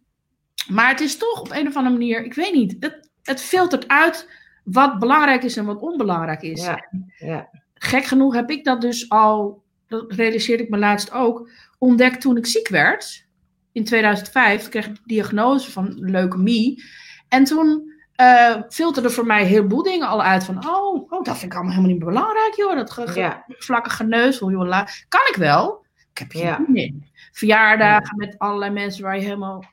maar 0.68 0.88
het 0.88 1.00
is 1.00 1.16
toch 1.16 1.40
op 1.40 1.50
een 1.50 1.66
of 1.66 1.76
andere 1.76 1.94
manier, 1.94 2.24
ik 2.24 2.34
weet 2.34 2.52
niet, 2.52 2.76
het, 2.80 3.10
het 3.22 3.40
filtert 3.40 3.88
uit 3.88 4.28
wat 4.64 4.98
belangrijk 4.98 5.42
is 5.42 5.56
en 5.56 5.64
wat 5.64 5.80
onbelangrijk 5.80 6.42
is. 6.42 6.64
Ja, 6.64 6.88
ja. 7.18 7.48
Gek 7.74 8.04
genoeg 8.04 8.34
heb 8.34 8.50
ik 8.50 8.64
dat 8.64 8.80
dus 8.80 9.08
al, 9.08 9.62
dat 9.86 10.12
realiseerde 10.12 10.62
ik 10.62 10.68
me 10.68 10.78
laatst 10.78 11.12
ook, 11.12 11.50
ontdekt 11.78 12.20
toen 12.20 12.36
ik 12.36 12.46
ziek 12.46 12.68
werd. 12.68 13.26
In 13.72 13.84
2005 13.84 14.68
kreeg 14.68 14.86
ik 14.86 14.94
de 14.94 15.00
diagnose 15.04 15.70
van 15.70 15.94
leukemie. 15.94 16.84
En 17.28 17.44
toen 17.44 17.91
eh 18.22 18.62
filterde 18.68 19.10
voor 19.10 19.26
mij 19.26 19.40
een 19.40 19.46
heleboel 19.46 19.82
dingen 19.82 20.08
al 20.08 20.22
uit 20.22 20.44
van, 20.44 20.68
oh, 20.68 21.12
oh 21.12 21.22
dat 21.24 21.38
vind 21.38 21.52
ik 21.52 21.54
allemaal 21.54 21.72
helemaal 21.74 21.96
niet 21.96 22.04
belangrijk, 22.04 22.54
joh. 22.56 22.74
Dat 22.74 22.90
ge, 22.90 23.06
ge- 23.08 23.20
Ja. 23.20 23.44
vlakkige 23.48 24.04
neus, 24.04 24.38
joh, 24.38 24.66
la- 24.66 24.88
kan 25.08 25.20
ik 25.30 25.34
wel. 25.36 25.84
Ik 26.12 26.18
heb 26.18 26.32
hier 26.32 26.44
Ja. 26.44 26.60
in. 26.72 27.04
Verjaardagen 27.32 28.16
met 28.16 28.38
allerlei 28.38 28.70
mensen 28.70 29.02
waar 29.02 29.16
je 29.16 29.22
helemaal, 29.22 29.64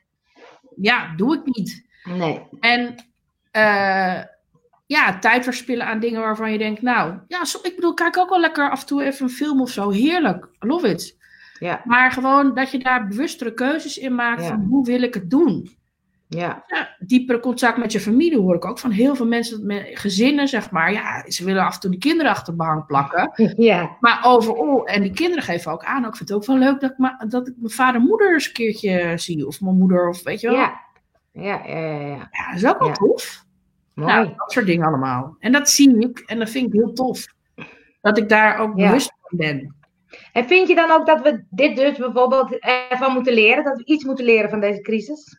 ja, 0.76 1.14
doe 1.16 1.34
ik 1.36 1.44
niet. 1.44 1.86
Nee. 2.04 2.42
En 2.60 2.94
eh, 3.50 4.22
ja, 4.86 5.18
tijd 5.18 5.44
verspillen 5.44 5.86
aan 5.86 6.00
dingen 6.00 6.20
waarvan 6.20 6.52
je 6.52 6.58
denkt, 6.58 6.82
nou, 6.82 7.14
ja, 7.28 7.40
ik 7.62 7.72
bedoel, 7.74 7.94
kijk 7.94 8.18
ook 8.18 8.28
wel 8.28 8.40
lekker 8.40 8.70
af 8.70 8.80
en 8.80 8.86
toe 8.86 9.04
even 9.04 9.24
een 9.24 9.32
film 9.32 9.60
of 9.60 9.70
zo. 9.70 9.90
Heerlijk, 9.90 10.48
love 10.58 10.88
it. 10.88 11.18
Ja, 11.58 11.80
Maar 11.84 12.12
gewoon 12.12 12.54
dat 12.54 12.70
je 12.70 12.78
daar 12.78 13.06
bewustere 13.06 13.54
keuzes 13.54 13.98
in 13.98 14.14
maakt 14.14 14.42
Ja. 14.42 14.48
van 14.48 14.60
hoe 14.62 14.84
wil 14.86 15.02
ik 15.02 15.14
het 15.14 15.30
doen. 15.30 15.78
Ja. 16.38 16.64
Ja, 16.66 16.96
diepere 16.98 17.40
contact 17.40 17.78
met 17.78 17.92
je 17.92 18.00
familie 18.00 18.38
hoor 18.38 18.54
ik 18.54 18.64
ook 18.64 18.78
van 18.78 18.90
heel 18.90 19.14
veel 19.14 19.26
mensen, 19.26 19.66
met 19.66 19.90
gezinnen 19.92 20.48
zeg 20.48 20.70
maar. 20.70 20.92
Ja, 20.92 21.24
ze 21.30 21.44
willen 21.44 21.64
af 21.64 21.74
en 21.74 21.80
toe 21.80 21.90
die 21.90 21.98
kinderen 22.00 22.30
achter 22.32 22.52
de 22.52 22.58
behang 22.58 22.86
plakken. 22.86 23.32
Ja, 23.56 23.96
Maar 24.00 24.20
overal, 24.24 24.86
en 24.86 25.02
die 25.02 25.12
kinderen 25.12 25.44
geven 25.44 25.72
ook 25.72 25.84
aan, 25.84 26.04
ook, 26.04 26.10
ik 26.10 26.16
vind 26.16 26.28
het 26.28 26.38
ook 26.38 26.44
wel 26.46 26.58
leuk 26.58 26.80
dat 26.80 26.90
ik, 26.90 26.98
ma- 26.98 27.24
dat 27.28 27.48
ik 27.48 27.54
mijn 27.56 27.72
vader 27.72 28.00
en 28.00 28.06
moeder 28.06 28.32
eens 28.32 28.46
een 28.46 28.52
keertje 28.52 29.12
zie. 29.18 29.46
Of 29.46 29.60
mijn 29.60 29.78
moeder, 29.78 30.08
of 30.08 30.22
weet 30.22 30.40
je 30.40 30.46
wel. 30.48 30.56
ja. 30.56 30.80
Ja, 31.32 31.62
ja, 31.66 31.76
ja, 31.76 31.90
ja. 32.06 32.28
Ja, 32.30 32.46
dat 32.52 32.56
is 32.56 32.66
ook 32.66 32.78
wel 32.78 32.92
tof. 32.92 33.44
Mooi. 33.94 34.12
Nou, 34.12 34.32
dat 34.36 34.52
soort 34.52 34.66
dingen 34.66 34.86
allemaal. 34.86 35.36
En 35.38 35.52
dat 35.52 35.70
zie 35.70 35.98
ik 35.98 36.18
en 36.18 36.38
dat 36.38 36.50
vind 36.50 36.66
ik 36.66 36.72
heel 36.72 36.92
tof. 36.92 37.24
Dat 38.00 38.18
ik 38.18 38.28
daar 38.28 38.58
ook 38.58 38.74
bewust 38.74 39.12
van 39.22 39.38
ben. 39.38 39.74
En 40.32 40.44
vind 40.46 40.68
je 40.68 40.74
dan 40.74 40.90
ook 40.90 41.06
dat 41.06 41.22
we 41.22 41.44
dit 41.50 41.76
dus 41.76 41.96
bijvoorbeeld 41.98 42.58
ervan 42.90 43.12
moeten 43.12 43.34
leren? 43.34 43.64
Dat 43.64 43.76
we 43.76 43.84
iets 43.84 44.04
moeten 44.04 44.24
leren 44.24 44.50
van 44.50 44.60
deze 44.60 44.80
crisis? 44.80 45.38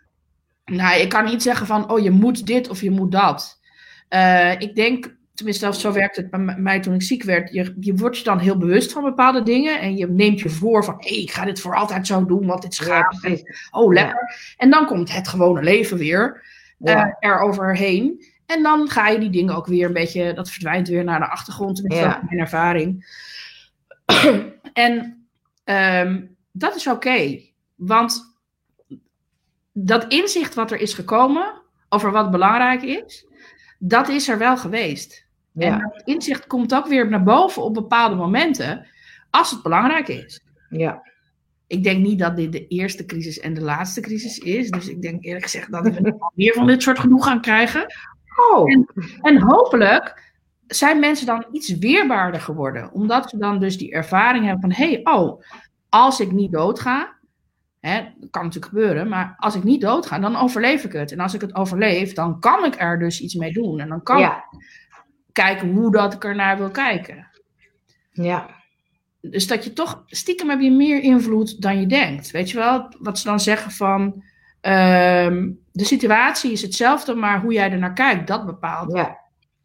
Nou, 0.71 0.99
ik 1.01 1.09
kan 1.09 1.25
niet 1.25 1.41
zeggen 1.41 1.67
van, 1.67 1.91
oh, 1.91 1.99
je 1.99 2.11
moet 2.11 2.45
dit 2.47 2.69
of 2.69 2.81
je 2.81 2.91
moet 2.91 3.11
dat. 3.11 3.59
Eh, 4.07 4.51
ik 4.59 4.75
denk, 4.75 5.15
tenminste, 5.33 5.73
zo 5.73 5.91
werkt 5.91 6.15
het 6.15 6.29
bij 6.29 6.39
mij 6.39 6.79
toen 6.79 6.93
ik 6.93 7.01
ziek 7.01 7.23
werd. 7.23 7.53
Je, 7.53 7.75
je 7.79 7.93
wordt 7.95 8.17
je 8.17 8.23
dan 8.23 8.39
heel 8.39 8.57
bewust 8.57 8.91
van 8.91 9.03
bepaalde 9.03 9.43
dingen. 9.43 9.79
En 9.79 9.97
je 9.97 10.07
neemt 10.07 10.39
je 10.39 10.49
voor 10.49 10.83
van, 10.83 10.93
hé, 10.97 11.09
hey, 11.09 11.17
ik 11.21 11.31
ga 11.31 11.45
dit 11.45 11.59
voor 11.59 11.75
altijd 11.75 12.07
zo 12.07 12.25
doen, 12.25 12.45
want 12.45 12.61
dit 12.61 12.71
is 12.71 12.79
gaaf. 12.79 13.19
oh, 13.71 13.93
lekker. 13.93 14.53
En 14.57 14.69
dan 14.69 14.85
komt 14.85 15.13
het 15.13 15.27
gewone 15.27 15.61
leven 15.63 15.97
weer 15.97 16.43
Ja. 16.77 17.15
eh, 17.19 17.29
eroverheen. 17.29 18.25
En 18.45 18.63
dan 18.63 18.89
ga 18.89 19.07
je 19.07 19.19
die 19.19 19.29
dingen 19.29 19.55
ook 19.55 19.67
weer 19.67 19.85
een 19.85 19.93
beetje, 19.93 20.33
dat 20.33 20.51
verdwijnt 20.51 20.87
weer 20.87 21.03
naar 21.03 21.19
de 21.19 21.29
achtergrond. 21.29 21.75
Tenminste, 21.75 22.05
Ja. 22.05 22.13
dat 22.13 22.21
is 22.23 22.27
mijn 22.29 22.41
ervaring. 22.41 23.05
en 24.73 25.25
ehm, 25.63 26.21
dat 26.51 26.75
is 26.75 26.87
oké. 26.87 27.39
want 27.75 28.30
dat 29.71 30.05
inzicht 30.07 30.53
wat 30.53 30.71
er 30.71 30.79
is 30.79 30.93
gekomen 30.93 31.61
over 31.89 32.11
wat 32.11 32.31
belangrijk 32.31 32.81
is, 32.81 33.25
dat 33.79 34.09
is 34.09 34.27
er 34.27 34.37
wel 34.37 34.57
geweest. 34.57 35.25
En 35.55 35.79
dat 35.79 36.01
inzicht 36.05 36.47
komt 36.47 36.75
ook 36.75 36.87
weer 36.87 37.09
naar 37.09 37.23
boven 37.23 37.63
op 37.63 37.73
bepaalde 37.73 38.15
momenten, 38.15 38.87
als 39.29 39.51
het 39.51 39.61
belangrijk 39.61 40.07
is. 40.07 40.41
ja. 40.69 41.09
Ik 41.67 41.83
denk 41.83 42.05
niet 42.05 42.19
dat 42.19 42.35
dit 42.35 42.51
de 42.51 42.67
eerste 42.67 43.05
crisis 43.05 43.39
en 43.39 43.53
de 43.53 43.61
laatste 43.61 44.01
crisis 44.01 44.37
is. 44.37 44.69
Dus 44.69 44.87
ik 44.87 45.01
denk 45.01 45.23
eerlijk 45.23 45.43
gezegd 45.43 45.71
dat 45.71 45.83
we 45.83 46.17
meer 46.33 46.53
van 46.53 46.67
dit 46.67 46.81
soort 46.81 46.99
genoeg 46.99 47.25
gaan 47.25 47.41
krijgen. 47.41 47.85
Oh, 48.51 48.71
En 49.21 49.41
hopelijk 49.41 50.33
zijn 50.67 50.99
mensen 50.99 51.25
dan 51.25 51.45
iets 51.51 51.77
weerbaarder 51.77 52.41
geworden. 52.41 52.91
Omdat 52.91 53.29
ze 53.29 53.37
dan 53.37 53.59
dus 53.59 53.77
die 53.77 53.91
ervaring 53.91 54.45
hebben 54.45 54.61
van... 54.61 54.85
hé, 54.85 54.91
hey, 54.91 55.13
oh, 55.13 55.41
als 55.89 56.19
ik 56.19 56.31
niet 56.31 56.51
doodga... 56.51 57.19
Hè, 57.81 58.01
dat 58.19 58.29
kan 58.29 58.43
natuurlijk 58.43 58.73
gebeuren, 58.73 59.07
maar 59.07 59.33
als 59.37 59.55
ik 59.55 59.63
niet 59.63 59.81
doodga, 59.81 60.19
dan 60.19 60.35
overleef 60.35 60.83
ik 60.83 60.91
het. 60.91 61.11
En 61.11 61.19
als 61.19 61.33
ik 61.33 61.41
het 61.41 61.55
overleef, 61.55 62.13
dan 62.13 62.39
kan 62.39 62.65
ik 62.65 62.81
er 62.81 62.99
dus 62.99 63.21
iets 63.21 63.33
mee 63.35 63.53
doen. 63.53 63.79
En 63.79 63.89
dan 63.89 64.03
kan 64.03 64.19
ja, 64.19 64.37
ik 64.51 64.59
kijken 65.31 65.71
hoe 65.71 65.91
dat 65.91 66.13
ik 66.13 66.23
ernaar 66.23 66.57
wil 66.57 66.69
kijken. 66.69 67.27
ja, 68.11 68.49
Dus 69.21 69.47
dat 69.47 69.63
je 69.63 69.73
toch, 69.73 70.03
stiekem 70.07 70.49
heb 70.49 70.59
je 70.61 70.71
meer 70.71 71.01
invloed 71.01 71.61
dan 71.61 71.79
je 71.79 71.85
denkt. 71.87 72.31
Weet 72.31 72.49
je 72.49 72.57
wel, 72.57 72.93
wat 72.99 73.19
ze 73.19 73.27
dan 73.27 73.39
zeggen 73.39 73.71
van, 73.71 74.23
ehm, 74.61 75.49
de 75.71 75.85
situatie 75.85 76.51
is 76.51 76.61
hetzelfde, 76.61 77.13
maar 77.15 77.41
hoe 77.41 77.53
jij 77.53 77.71
er 77.71 77.77
naar 77.77 77.93
kijkt, 77.93 78.27
dat 78.27 78.45
bepaalt 78.45 78.93
ja, 78.95 79.17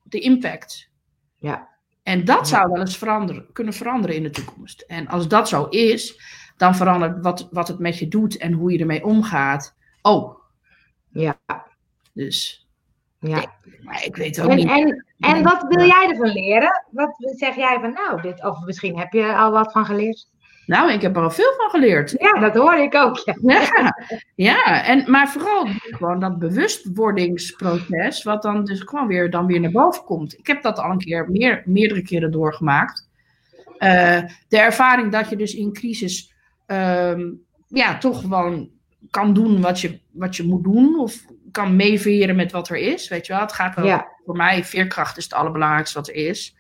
de 0.03 0.19
impact. 0.19 0.91
ja. 1.37 1.75
En 2.03 2.25
dat 2.25 2.39
Ja. 2.39 2.45
zou 2.45 2.71
wel 2.73 2.81
eens 2.81 2.99
veranderen, 2.99 3.47
kunnen 3.53 3.73
veranderen 3.75 4.17
in 4.17 4.23
de 4.23 4.31
toekomst. 4.31 4.81
En 4.81 5.09
als 5.09 5.29
dat 5.29 5.49
zo 5.49 5.65
is, 5.65 6.21
dan 6.57 6.75
verandert 6.75 7.23
wat, 7.23 7.49
wat 7.51 7.69
het 7.69 7.79
met 7.79 7.99
je 7.99 8.09
doet 8.09 8.37
en 8.37 8.53
hoe 8.53 8.73
je 8.73 8.79
ermee 8.79 9.05
omgaat. 9.05 9.77
Oh, 10.03 10.39
ja, 11.09 11.39
dus, 12.13 12.67
ja. 13.19 13.45
maar 13.83 14.05
ik 14.05 14.17
weet 14.17 14.41
ook 14.41 14.51
En, 14.51 14.57
niet. 14.57 14.69
en, 14.69 15.07
en 15.19 15.43
wat 15.43 15.65
wil 15.69 15.87
jij 15.87 16.09
ervan 16.11 16.33
leren? 16.33 16.85
Wat 16.91 17.15
zeg 17.19 17.57
jij 17.57 17.79
van, 17.81 17.93
nou, 17.93 18.23
dit, 18.23 18.45
of 18.45 18.65
misschien 18.65 18.99
heb 18.99 19.13
je 19.13 19.35
al 19.35 19.51
wat 19.51 19.73
van 19.73 19.85
geleerd? 19.85 20.29
Nou, 20.67 20.93
ik 20.93 21.03
heb 21.03 21.17
er 21.17 21.23
al 21.23 21.31
veel 21.31 21.53
van 21.57 21.71
geleerd. 21.71 22.15
Ja, 22.19 22.41
dat 22.41 22.55
hoor 22.55 22.75
ik 22.75 22.95
ook. 22.95 23.19
Ja, 23.25 23.35
Ja, 23.41 23.95
ja 24.35 24.85
en, 24.85 25.11
maar 25.11 25.29
vooral 25.29 25.67
gewoon 25.81 26.21
dat 26.21 26.39
bewustwordingsproces, 26.39 28.23
wat 28.23 28.43
dan 28.43 28.65
dus 28.65 28.81
gewoon 28.81 29.07
weer, 29.07 29.31
dan 29.31 29.47
weer 29.47 29.61
naar 29.61 29.71
boven 29.71 30.05
komt. 30.05 30.39
Ik 30.39 30.47
heb 30.47 30.63
dat 30.63 30.79
al 30.79 30.91
een 30.91 30.99
keer, 30.99 31.31
meer, 31.31 31.63
meerdere 31.65 32.03
keren 32.03 32.31
doorgemaakt. 32.31 33.09
Eh, 33.79 34.23
de 34.49 34.59
ervaring 34.59 35.13
dat 35.13 35.31
je 35.31 35.37
dus 35.37 35.55
in 35.55 35.73
crisis 35.73 36.35
ehm, 36.67 37.21
ja, 37.69 37.99
toch 37.99 38.21
gewoon 38.21 38.71
kan 39.11 39.35
doen 39.35 39.61
wat 39.61 39.81
je, 39.81 40.01
wat 40.13 40.37
je 40.37 40.43
moet 40.43 40.65
doen, 40.65 40.99
of 40.99 41.25
kan 41.51 41.77
meeveren 41.77 42.37
met 42.37 42.53
wat 42.53 42.69
er 42.69 42.77
is. 42.77 43.09
Weet 43.09 43.27
je 43.27 43.33
wel, 43.33 43.43
het 43.43 43.53
gaat 43.53 43.75
wel 43.75 43.85
ja, 43.87 44.07
voor 44.25 44.37
mij, 44.37 44.65
veerkracht 44.65 45.17
is 45.17 45.25
het 45.25 45.33
allerbelangrijkste 45.33 45.99
wat 45.99 46.09
er 46.09 46.15
is. 46.15 46.57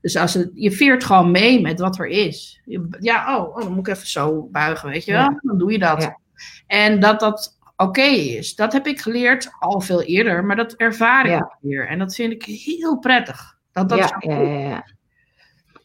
Dus 0.00 0.16
als 0.16 0.34
het, 0.34 0.50
je 0.54 0.70
veert 0.70 1.04
gewoon 1.04 1.30
mee 1.30 1.60
met 1.60 1.80
wat 1.80 1.98
er 1.98 2.06
is. 2.06 2.60
Je- 2.64 2.96
ja, 3.00 3.36
oh, 3.38 3.48
oh, 3.48 3.62
dan 3.62 3.72
moet 3.72 3.86
ik 3.88 3.94
even 3.94 4.08
zo 4.08 4.48
buigen, 4.52 4.88
weet 4.90 5.04
je 5.04 5.12
wel. 5.12 5.20
Ja. 5.20 5.38
Dan 5.42 5.58
doe 5.58 5.72
je 5.72 5.78
dat. 5.78 6.02
Ja. 6.02 6.18
En 6.66 7.00
dat 7.00 7.20
dat 7.20 7.58
oké 7.76 8.02
is. 8.02 8.54
Dat 8.54 8.72
heb 8.72 8.86
ik 8.86 9.00
geleerd 9.00 9.50
al 9.58 9.80
veel 9.80 10.02
eerder, 10.02 10.44
maar 10.44 10.56
dat 10.56 10.72
ervaar 10.72 11.24
ik 11.24 11.30
Ja. 11.30 11.58
weer. 11.60 11.88
En 11.88 11.98
dat 11.98 12.14
vind 12.14 12.32
ik 12.32 12.42
heel 12.44 12.98
prettig. 12.98 13.58
Dat, 13.72 13.88
dat 13.88 13.98
ja, 13.98 14.16
ja, 14.18 14.40
ja, 14.40 14.58
ja. 14.68 14.84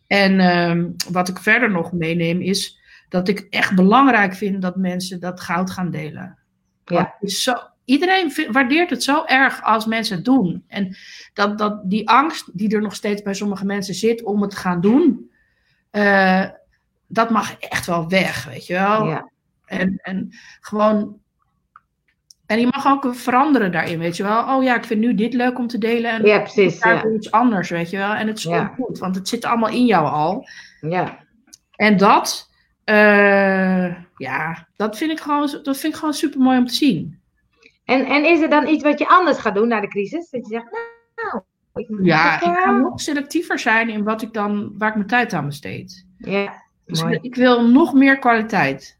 en 0.08 0.39
ehm, 0.39 0.89
wat 1.12 1.27
ik 1.27 1.38
verder 1.39 1.71
nog 1.71 1.91
meeneem 1.91 2.41
is 2.41 2.78
dat 3.09 3.27
ik 3.27 3.39
echt 3.49 3.75
belangrijk 3.75 4.33
vind 4.33 4.61
dat 4.61 4.75
mensen 4.75 5.19
dat 5.19 5.39
goud 5.41 5.71
gaan 5.71 5.91
delen. 5.91 6.37
Ja. 6.85 7.15
Zo, 7.21 7.53
iedereen 7.85 8.31
waardeert 8.51 8.89
het 8.89 9.03
zo 9.03 9.23
erg 9.25 9.63
als 9.63 9.85
mensen 9.85 10.15
het 10.15 10.25
doen. 10.25 10.63
En 10.67 10.95
dat, 11.33 11.57
dat 11.57 11.89
die 11.89 12.09
angst 12.09 12.57
die 12.57 12.75
er 12.75 12.81
nog 12.81 12.95
steeds 12.95 13.21
bij 13.21 13.33
sommige 13.33 13.65
mensen 13.65 13.93
zit 13.93 14.23
om 14.23 14.41
het 14.41 14.49
te 14.51 14.57
gaan 14.57 14.81
doen, 14.81 15.31
eh, 15.91 16.45
dat 17.07 17.29
mag 17.29 17.57
echt 17.59 17.85
wel 17.85 18.09
weg, 18.09 18.45
weet 18.45 18.65
je 18.67 18.73
wel. 18.73 19.05
ja. 19.07 19.29
En, 19.65 19.99
en 20.01 20.29
gewoon. 20.59 21.17
En 22.45 22.59
je 22.59 22.67
mag 22.71 22.85
ook 22.87 23.15
veranderen 23.15 23.71
daarin, 23.71 23.99
weet 23.99 24.17
je 24.17 24.23
wel. 24.23 24.55
Oh 24.55 24.63
ja, 24.63 24.75
ik 24.75 24.83
vind 24.85 24.99
nu 24.99 25.15
dit 25.15 25.33
leuk 25.33 25.57
om 25.59 25.67
te 25.67 25.77
delen. 25.77 26.11
En 26.11 26.25
Ja, 26.25 26.39
precies. 26.39 26.79
Ja, 26.83 27.05
iets 27.05 27.31
anders, 27.31 27.69
weet 27.69 27.89
je 27.89 27.97
wel. 27.97 28.13
En 28.13 28.27
het 28.27 28.37
is 28.37 28.43
Ja. 28.43 28.61
ook 28.61 28.73
goed, 28.85 28.99
want 28.99 29.15
het 29.15 29.27
zit 29.27 29.45
allemaal 29.45 29.69
in 29.69 29.85
jou 29.85 30.07
al. 30.07 30.47
ja, 30.81 31.19
En 31.75 31.97
dat, 31.97 32.48
eh, 32.89 33.95
ja, 34.17 34.67
dat 34.75 34.97
vind 34.97 35.12
ik 35.12 35.19
gewoon, 35.19 35.60
dat 35.63 35.78
vind 35.78 35.93
ik 35.93 35.99
gewoon 35.99 36.13
super 36.13 36.39
mooi 36.39 36.58
om 36.58 36.67
te 36.67 36.73
zien. 36.73 37.19
En, 37.86 38.06
en 38.06 38.25
is 38.25 38.41
er 38.41 38.49
dan 38.49 38.67
iets 38.67 38.84
wat 38.84 38.99
je 38.99 39.08
anders 39.08 39.38
gaat 39.38 39.56
doen 39.56 39.67
na 39.67 39.80
de 39.80 39.88
crisis? 39.88 40.30
Dat 40.30 40.47
je 40.47 40.54
zegt, 40.54 40.71
nou, 41.15 41.43
ik 41.73 41.89
moet 41.89 42.06
Ja, 42.06 42.36
ik 42.36 42.60
ga 42.60 42.71
nog 42.71 43.02
selectiever 43.02 43.60
zijn 43.60 43.89
in 43.89 44.04
wat 44.04 44.21
ik 44.21 44.34
dan, 44.34 44.73
waar 44.78 44.89
ik 44.89 44.95
mijn 44.95 45.08
tijd 45.08 45.34
aan 45.34 45.45
besteed. 45.45 46.06
Ja, 46.17 46.63
Dus 46.86 47.04
mooi. 47.04 47.19
ik 47.21 47.36
wil 47.36 47.67
nog 47.67 47.93
meer 47.93 48.19
kwaliteit. 48.19 48.97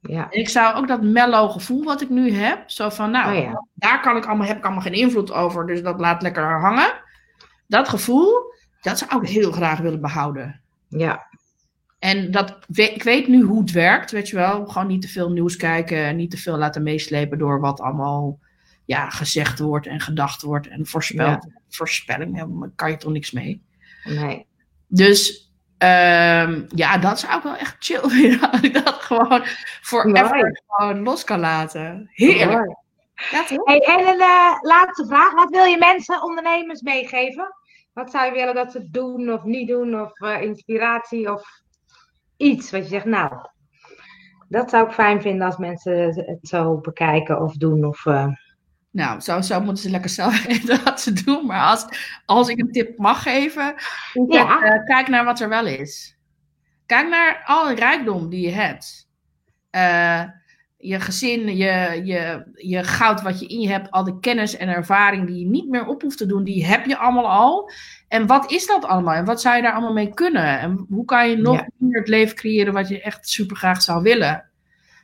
Ja. 0.00 0.30
En 0.30 0.40
ik 0.40 0.48
zou 0.48 0.76
ook 0.76 0.88
dat 0.88 1.02
mellow 1.02 1.50
gevoel 1.50 1.84
wat 1.84 2.00
ik 2.00 2.08
nu 2.08 2.32
heb, 2.32 2.70
zo 2.70 2.88
van, 2.88 3.10
nou, 3.10 3.36
Oh 3.36 3.42
ja. 3.42 3.64
daar 3.74 4.00
kan 4.00 4.16
ik 4.16 4.26
allemaal, 4.26 4.46
heb 4.46 4.56
ik 4.56 4.64
allemaal 4.64 4.82
geen 4.82 4.92
invloed 4.92 5.32
over, 5.32 5.66
dus 5.66 5.82
dat 5.82 6.00
laat 6.00 6.22
lekker 6.22 6.60
hangen. 6.60 6.92
Dat 7.66 7.88
gevoel, 7.88 8.54
dat 8.80 8.98
zou 8.98 9.22
ik 9.22 9.28
heel 9.28 9.52
graag 9.52 9.78
willen 9.78 10.00
behouden. 10.00 10.60
Ja. 10.88 11.27
En 11.98 12.30
dat, 12.30 12.58
ik 12.68 13.02
weet 13.02 13.28
nu 13.28 13.42
hoe 13.42 13.60
het 13.60 13.70
werkt, 13.70 14.10
weet 14.10 14.28
je 14.28 14.36
wel. 14.36 14.66
Gewoon 14.66 14.88
niet 14.88 15.02
te 15.02 15.08
veel 15.08 15.30
nieuws 15.30 15.56
kijken 15.56 16.04
en 16.04 16.16
niet 16.16 16.30
te 16.30 16.36
veel 16.36 16.56
laten 16.56 16.82
meeslepen 16.82 17.38
door 17.38 17.60
wat 17.60 17.80
allemaal 17.80 18.38
ja, 18.84 19.10
gezegd 19.10 19.58
wordt 19.58 19.86
en 19.86 20.00
gedacht 20.00 20.42
wordt 20.42 20.68
en 20.68 20.86
voorspeld. 20.86 21.46
Voorspelling, 21.68 22.36
daar 22.36 22.70
kan 22.74 22.90
je 22.90 22.96
toch 22.96 23.12
niks 23.12 23.30
mee. 23.30 23.62
Nee. 24.04 24.46
Dus 24.86 25.52
ehm, 25.78 26.64
ja, 26.68 26.98
dat 26.98 27.20
zou 27.20 27.36
ik 27.36 27.42
wel 27.42 27.56
echt 27.56 27.76
chill 27.78 28.08
vinden. 28.20 28.50
Als 28.50 28.60
ik 28.60 28.84
dat 28.84 28.94
gewoon 28.94 29.44
forever 29.82 30.36
Mooi. 30.36 30.60
gewoon 30.66 31.02
los 31.02 31.24
kan 31.24 31.40
laten. 31.40 32.08
Heerlijk. 32.12 32.76
Ja, 33.30 33.44
toch? 33.44 33.66
Hey, 33.66 33.78
en 33.78 33.98
een 33.98 34.20
eh, 34.20 34.58
laatste 34.60 35.06
vraag. 35.06 35.32
Wat 35.32 35.50
wil 35.50 35.64
je 35.64 35.78
mensen, 35.78 36.22
ondernemers 36.22 36.80
meegeven? 36.80 37.54
Wat 37.92 38.10
zou 38.10 38.26
je 38.26 38.32
willen 38.32 38.54
dat 38.54 38.72
ze 38.72 38.90
doen 38.90 39.32
of 39.32 39.44
niet 39.44 39.68
doen? 39.68 40.00
Of 40.00 40.20
eh, 40.20 40.42
inspiratie 40.42 41.32
of 41.32 41.62
iets 42.38 42.70
wat 42.70 42.82
je 42.82 42.88
zegt, 42.88 43.04
nou, 43.04 43.32
dat 44.48 44.70
zou 44.70 44.86
ik 44.86 44.92
fijn 44.92 45.20
vinden 45.22 45.46
als 45.46 45.56
mensen 45.56 46.06
het 46.14 46.38
zo 46.42 46.78
bekijken 46.78 47.42
of 47.42 47.56
doen. 47.56 47.84
Of, 47.84 48.06
eh, 48.06 48.26
Nou, 48.90 49.20
zo, 49.20 49.40
zo 49.40 49.60
moeten 49.60 49.82
ze 49.82 49.90
lekker 49.90 50.10
zelf 50.10 50.42
weten 50.46 50.84
wat 50.84 51.00
ze 51.00 51.12
doen. 51.24 51.46
Maar 51.46 51.62
als, 51.70 51.86
als 52.26 52.48
ik 52.48 52.58
een 52.58 52.72
tip 52.72 52.98
mag 52.98 53.22
geven, 53.22 53.74
Ja. 54.28 54.62
eh, 54.62 54.84
kijk 54.84 55.08
naar 55.08 55.24
wat 55.24 55.40
er 55.40 55.48
wel 55.48 55.66
is. 55.66 56.16
Kijk 56.86 57.08
naar 57.08 57.42
alle 57.44 57.74
rijkdom 57.74 58.28
die 58.28 58.40
je 58.40 58.52
hebt. 58.52 59.08
Eh, 59.70 60.22
je 60.80 61.00
gezin, 61.00 61.56
je, 61.56 62.00
je, 62.04 62.44
je 62.54 62.84
goud 62.84 63.22
wat 63.22 63.40
je 63.40 63.46
in 63.46 63.60
je 63.60 63.68
hebt, 63.68 63.90
al 63.90 64.04
de 64.04 64.18
kennis 64.20 64.56
en 64.56 64.68
ervaring 64.68 65.26
die 65.26 65.38
je 65.38 65.46
niet 65.46 65.68
meer 65.68 65.86
op 65.86 66.02
hoeft 66.02 66.18
te 66.18 66.26
doen, 66.26 66.44
die 66.44 66.66
heb 66.66 66.84
je 66.86 66.96
allemaal 66.96 67.28
al. 67.28 67.70
En 68.08 68.26
wat 68.26 68.50
is 68.52 68.66
dat 68.66 68.84
allemaal? 68.84 69.14
En 69.14 69.24
wat 69.24 69.40
zou 69.40 69.56
je 69.56 69.62
daar 69.62 69.72
allemaal 69.72 69.92
mee 69.92 70.14
kunnen? 70.14 70.58
En 70.58 70.86
hoe 70.88 71.04
kan 71.04 71.30
je 71.30 71.36
nog 71.36 71.54
Ja. 71.54 71.68
meer 71.76 71.98
het 71.98 72.08
leven 72.08 72.36
creëren 72.36 72.72
wat 72.72 72.88
je 72.88 73.02
echt 73.02 73.28
super 73.28 73.56
graag 73.56 73.82
zou 73.82 74.02
willen? 74.02 74.44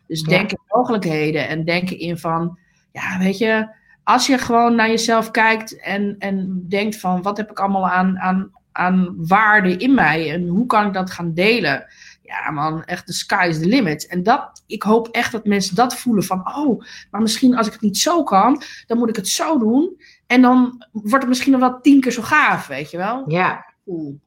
Dus 0.06 0.20
Ja. 0.20 0.26
denk 0.26 0.50
in 0.50 0.58
mogelijkheden 0.68 1.48
en 1.48 1.64
denken 1.64 1.98
in 1.98 2.18
van, 2.18 2.58
ja, 2.92 3.18
weet 3.18 3.38
je, 3.38 3.68
als 4.04 4.26
je 4.26 4.38
gewoon 4.38 4.74
naar 4.74 4.88
jezelf 4.88 5.30
kijkt 5.30 5.80
en, 5.80 6.16
en 6.18 6.64
denkt 6.68 6.96
van 7.00 7.22
wat 7.22 7.36
heb 7.36 7.50
ik 7.50 7.58
allemaal 7.58 7.88
aan, 7.88 8.18
aan, 8.18 8.50
aan 8.72 9.14
waarde 9.26 9.76
in 9.76 9.94
mij 9.94 10.32
en 10.32 10.46
hoe 10.48 10.66
kan 10.66 10.86
ik 10.86 10.92
dat 10.92 11.10
gaan 11.10 11.34
delen? 11.34 11.86
Ja 12.26 12.50
man, 12.50 12.84
echt 12.84 13.06
de 13.06 13.12
sky 13.12 13.46
is 13.48 13.58
the 13.58 13.66
limit. 13.66 14.06
En 14.06 14.22
dat, 14.22 14.62
ik 14.66 14.82
hoop 14.82 15.08
echt 15.08 15.32
dat 15.32 15.44
mensen 15.44 15.76
dat 15.76 15.96
voelen 15.96 16.24
van 16.24 16.56
oh, 16.56 16.84
maar 17.10 17.22
misschien 17.22 17.56
als 17.56 17.66
ik 17.66 17.72
het 17.72 17.82
niet 17.82 17.98
zo 17.98 18.22
kan, 18.22 18.62
dan 18.86 18.98
moet 18.98 19.08
ik 19.08 19.16
het 19.16 19.28
zo 19.28 19.58
doen. 19.58 20.00
En 20.26 20.42
dan 20.42 20.86
wordt 20.92 21.12
het 21.12 21.28
misschien 21.28 21.52
nog 21.52 21.60
wel 21.60 21.80
tien 21.80 22.00
keer 22.00 22.12
zo 22.12 22.22
gaaf, 22.22 22.66
weet 22.66 22.90
je 22.90 22.96
wel? 22.96 23.24
ja, 23.30 23.74
Cool. 23.84 24.20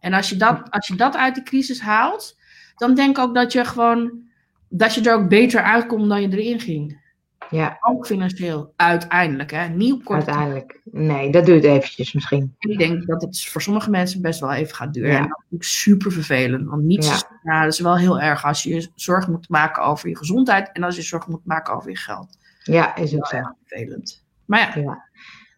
En 0.00 0.12
als 0.12 0.28
je, 0.28 0.36
dat, 0.36 0.70
als 0.70 0.86
je 0.86 0.94
dat 0.94 1.16
uit 1.16 1.34
de 1.34 1.42
crisis 1.42 1.80
haalt, 1.80 2.38
dan 2.76 2.94
denk 2.94 3.16
ik 3.16 3.24
ook 3.24 3.34
dat 3.34 3.52
je 3.52 3.64
gewoon, 3.64 4.22
dat 4.68 4.94
je 4.94 5.00
er 5.00 5.14
ook 5.14 5.28
beter 5.28 5.62
uitkomt 5.62 6.08
dan 6.08 6.20
je 6.20 6.28
erin 6.28 6.60
ging. 6.60 7.06
Ja, 7.50 7.76
Ook 7.80 8.06
financieel, 8.06 8.72
uiteindelijk. 8.76 9.50
Hè? 9.50 9.68
Nieuw 9.68 9.98
kort. 10.04 10.26
uiteindelijk. 10.26 10.80
Nee, 10.84 11.32
dat 11.32 11.46
duurt 11.46 11.64
eventjes 11.64 12.12
misschien. 12.12 12.54
Ik 12.58 12.78
denk 12.78 13.06
dat 13.06 13.22
het 13.22 13.44
voor 13.46 13.62
sommige 13.62 13.90
mensen 13.90 14.22
best 14.22 14.40
wel 14.40 14.52
even 14.52 14.74
gaat 14.76 14.92
duren. 14.94 15.10
Ja. 15.10 15.16
En 15.16 15.22
dat 15.22 15.30
is 15.38 15.42
natuurlijk 15.42 15.70
super 15.70 16.12
vervelend. 16.12 16.68
Want 16.68 16.82
niets 16.82 17.06
Ja. 17.08 17.14
is, 17.14 17.24
dat 17.42 17.72
is 17.72 17.80
wel 17.80 17.96
heel 17.96 18.20
erg 18.20 18.44
als 18.44 18.62
je 18.62 18.90
zorgen 18.94 19.32
moet 19.32 19.48
maken 19.48 19.82
over 19.82 20.08
je 20.08 20.16
gezondheid. 20.16 20.70
En 20.72 20.82
als 20.82 20.96
je 20.96 21.02
zorgen 21.02 21.30
moet 21.30 21.44
maken 21.46 21.74
over 21.74 21.90
je 21.90 21.96
geld. 21.96 22.36
Ja, 22.62 22.96
is 22.96 23.16
ook 23.16 23.26
zo. 23.26 23.38
Vervelend. 23.66 24.24
Maar 24.44 24.78
ja, 24.80 25.08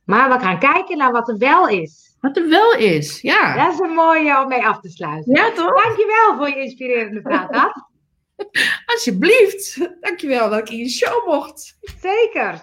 Maar 0.04 0.28
we 0.38 0.44
gaan 0.44 0.58
kijken 0.58 0.98
naar 0.98 1.12
wat 1.12 1.28
er 1.28 1.38
wel 1.38 1.68
is. 1.68 2.16
wat 2.20 2.36
er 2.36 2.48
wel 2.48 2.72
is. 2.74 3.20
Ja, 3.20 3.64
Dat 3.64 3.72
is 3.72 3.78
een 3.78 3.94
mooie 3.94 4.42
om 4.42 4.48
mee 4.48 4.66
af 4.66 4.80
te 4.80 4.88
sluiten. 4.88 5.34
ja 5.34 5.50
toch? 5.52 5.82
Dankjewel 5.84 6.36
voor 6.36 6.48
je 6.48 6.62
inspirerende 6.62 7.20
praat. 7.22 7.72
Alsjeblieft. 8.86 9.78
Dankjewel 10.00 10.50
dat 10.50 10.58
ik 10.58 10.70
in 10.70 10.78
je 10.78 10.88
show 10.88 11.26
mocht. 11.26 11.78
Zeker. 12.00 12.60